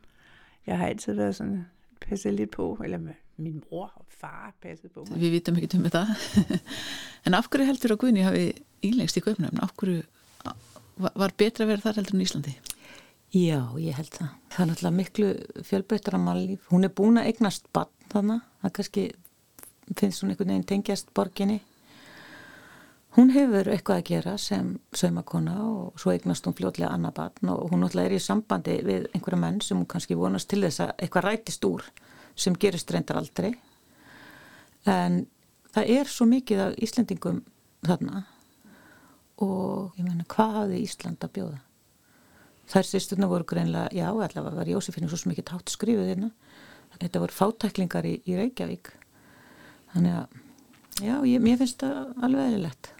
Jeg 0.67 0.77
har 0.77 0.87
altid 0.87 1.13
været 1.13 1.35
sådan, 1.35 1.65
passet 2.01 2.33
lidt 2.33 2.51
på, 2.51 2.81
eller 2.83 2.99
min 3.37 3.63
mor 3.71 3.91
og 3.95 4.05
far 4.09 4.53
passet 4.61 4.91
på 4.91 5.05
mig. 5.09 5.19
Við 5.19 5.29
vitum 5.29 5.55
ekki 5.55 5.77
um 5.77 5.83
þetta. 5.83 6.05
en 7.25 7.33
af 7.33 7.49
hverju 7.49 7.65
heldur 7.65 7.93
að 7.95 8.01
Guðni 8.03 8.25
hafi 8.25 8.45
ílegst 8.85 9.19
í 9.19 9.23
Kaupnöfn? 9.25 9.61
Af 9.61 9.73
hverju 9.77 10.01
var 10.97 11.35
betra 11.37 11.65
að 11.65 11.71
vera 11.73 11.85
þar 11.85 12.01
heldur 12.01 12.17
en 12.17 12.25
Íslandi? 12.25 12.57
Já, 13.35 13.61
ég 13.81 13.97
held 13.97 14.11
það. 14.15 14.33
Það 14.53 14.63
er 14.63 14.69
náttúrulega 14.71 14.97
miklu 14.97 15.31
fjölbreyttar 15.67 16.15
að 16.17 16.25
mannlíf. 16.25 16.67
Hún 16.71 16.87
er 16.87 16.93
búin 16.95 17.19
að 17.19 17.31
eignast 17.31 17.67
bann 17.75 17.91
þannig. 18.13 18.45
Það 18.63 18.75
kannski 18.77 19.03
finnst 19.95 20.23
hún 20.23 20.31
einhvern 20.31 20.53
veginn 20.53 20.69
tengjast 20.71 21.11
borginni 21.15 21.59
hún 23.17 23.31
hefur 23.33 23.69
eitthvað 23.73 24.01
að 24.01 24.09
gera 24.11 24.35
sem 24.41 24.75
saumakona 24.95 25.55
og 25.65 26.01
svo 26.01 26.13
eignast 26.13 26.45
hún 26.45 26.55
fljótlega 26.57 26.91
annað 26.93 27.15
barn 27.17 27.53
og 27.53 27.71
hún 27.71 27.81
náttúrulega 27.81 28.11
er 28.11 28.17
í 28.17 28.21
sambandi 28.21 28.75
við 28.85 29.07
einhverja 29.09 29.39
menn 29.41 29.61
sem 29.65 29.79
hún 29.79 29.89
kannski 29.89 30.17
vonast 30.17 30.49
til 30.51 30.61
þess 30.61 30.83
að 30.85 30.93
eitthvað 31.01 31.25
rætist 31.25 31.65
úr 31.65 31.85
sem 32.37 32.57
gerist 32.61 32.91
reyndar 32.93 33.17
aldrei 33.17 33.55
en 34.85 35.23
það 35.73 35.93
er 35.97 36.11
svo 36.13 36.27
mikið 36.29 36.63
af 36.67 36.77
Íslendingum 36.83 37.41
þarna 37.87 38.25
og 39.43 39.97
ég 39.99 40.05
menna 40.07 40.25
hvað 40.31 40.59
hafði 40.61 40.81
Ísland 40.83 41.23
að 41.25 41.33
bjóða? 41.37 41.61
Þær 42.67 42.87
sýsturna 42.89 43.29
voru 43.31 43.47
greinlega 43.47 43.93
já 43.95 44.07
allavega 44.09 44.57
var 44.57 44.69
Jósefinu 44.71 45.07
svo 45.07 45.31
mikið 45.31 45.47
tátt 45.47 45.71
skrifuð 45.71 46.09
hérna. 46.11 46.31
Þetta 46.97 47.21
voru 47.21 47.35
fátæklingar 47.37 48.07
í, 48.09 48.17
í 48.25 48.35
Reykjavík. 48.35 48.89
Þannig 49.93 50.15
að 50.17 51.05
já, 51.05 51.15
ég, 51.29 51.41
mér 51.45 51.59
finnst 51.61 51.83
það 51.83 52.25
alveg 52.25 52.49
eðlilegt. 52.49 52.91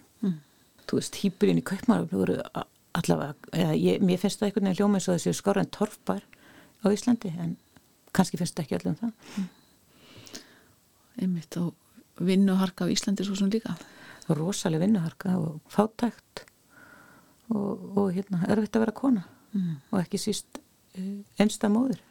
Þú 0.88 0.96
veist, 0.96 1.18
hýpurinn 1.20 1.60
í 1.60 1.64
kaupmannafn 1.68 2.16
voru 2.16 2.38
allavega, 2.96 3.34
eða 3.52 3.74
ég, 3.76 4.00
mér 4.00 4.20
finnst 4.22 4.40
það 4.40 4.48
einhvern 4.48 4.68
veginn 4.70 4.78
hljóma 4.78 5.00
eins 5.00 5.08
og 5.10 5.18
þessi 5.18 5.34
skára 5.36 5.64
en 5.64 5.72
torfbar 5.74 6.22
á 6.80 6.86
Íslandi, 6.88 7.32
en 7.36 7.56
kannski 8.16 8.40
finnst 8.40 8.56
það 8.56 8.64
ekki 8.64 8.78
öllum 8.78 8.96
það. 9.02 9.12
Mm. 9.36 9.50
Einmitt 11.18 11.58
og 11.60 12.24
vinnuharka 12.24 12.88
á 12.88 12.92
Íslandi 12.94 13.26
svo 13.26 13.36
sem 13.36 13.52
líka 13.52 13.76
Rosalega 14.36 14.84
vinnuharka 14.84 15.36
og 15.38 15.60
fátækt 15.72 16.44
og, 17.54 17.96
og 17.96 18.12
hérna, 18.12 18.42
erfitt 18.50 18.76
að 18.76 18.84
vera 18.84 18.96
kona 18.96 19.24
mm. 19.54 19.74
og 19.92 20.00
ekki 20.02 20.20
síst 20.20 20.60
eh, 20.98 21.24
einsta 21.40 21.70
móður 21.72 22.02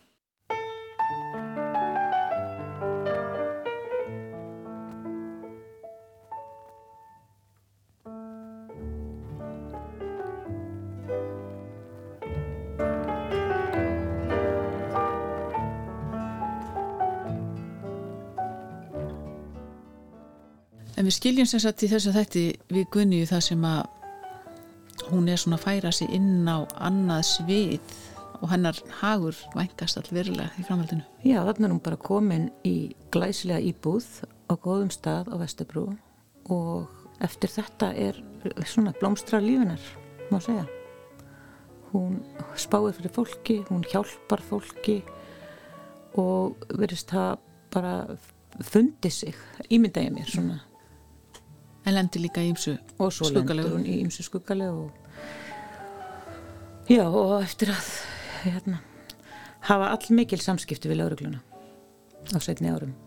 við 21.08 21.16
skiljum 21.16 21.48
sem 21.48 21.62
sagt 21.64 21.86
í 21.86 21.88
þess 21.88 22.10
að 22.10 22.18
þetta 22.20 22.42
við 22.76 22.88
Gunniu 22.92 23.28
það 23.30 23.44
sem 23.46 23.62
að 23.64 25.08
hún 25.08 25.30
er 25.32 25.40
svona 25.40 25.56
að 25.56 25.64
færa 25.64 25.92
sig 25.96 26.10
inn 26.18 26.50
á 26.50 26.68
annað 26.84 27.22
svið 27.30 27.94
og 28.42 28.52
hennar 28.52 28.82
hagur 29.00 29.38
vængast 29.56 30.02
all 30.02 30.10
verulega 30.12 30.52
í 30.60 30.66
framhaldinu. 30.68 31.06
Já, 31.24 31.40
þannig 31.48 31.70
er 31.70 31.74
hún 31.74 31.84
bara 31.86 32.02
komin 32.02 32.50
í 32.68 32.76
glæslega 33.14 33.64
íbúð 33.70 34.10
á 34.52 34.54
góðum 34.60 34.92
stað 34.92 35.32
á 35.32 35.36
Vestebrú 35.40 35.86
og 36.52 36.92
eftir 37.24 37.56
þetta 37.56 37.94
er 37.96 38.20
svona 38.68 38.94
blómstra 39.00 39.40
lífinar, 39.42 39.82
má 40.28 40.42
segja. 40.44 40.68
Hún 41.94 42.20
spáir 42.60 42.98
fyrir 43.00 43.16
fólki, 43.16 43.62
hún 43.72 43.88
hjálpar 43.88 44.44
fólki 44.44 45.00
og 46.20 46.68
verist 46.76 47.16
það 47.16 47.38
bara 47.72 47.96
fundið 48.60 49.22
sig, 49.24 49.46
ímyndaði 49.72 50.12
mér 50.12 50.36
svona 50.36 50.64
En 51.88 51.96
lendir 51.96 52.22
líka 52.26 52.44
í 52.44 52.52
ymsu 52.52 52.76
skuggalegu. 52.76 53.00
Og 53.00 53.14
svo 53.16 53.32
lendir 53.32 53.72
hún 53.72 53.86
í 53.88 53.98
ymsu 54.04 54.28
skuggalegu 54.28 54.80
og 54.86 54.92
já 56.92 57.06
og 57.08 57.42
eftir 57.42 57.72
að 57.72 57.88
hérna, 58.44 58.78
hafa 59.68 59.92
all 59.96 60.16
mikil 60.16 60.40
samskipti 60.44 60.92
við 60.92 61.02
laurugluna 61.02 61.40
á 62.36 62.38
setni 62.44 62.72
árum. 62.72 63.07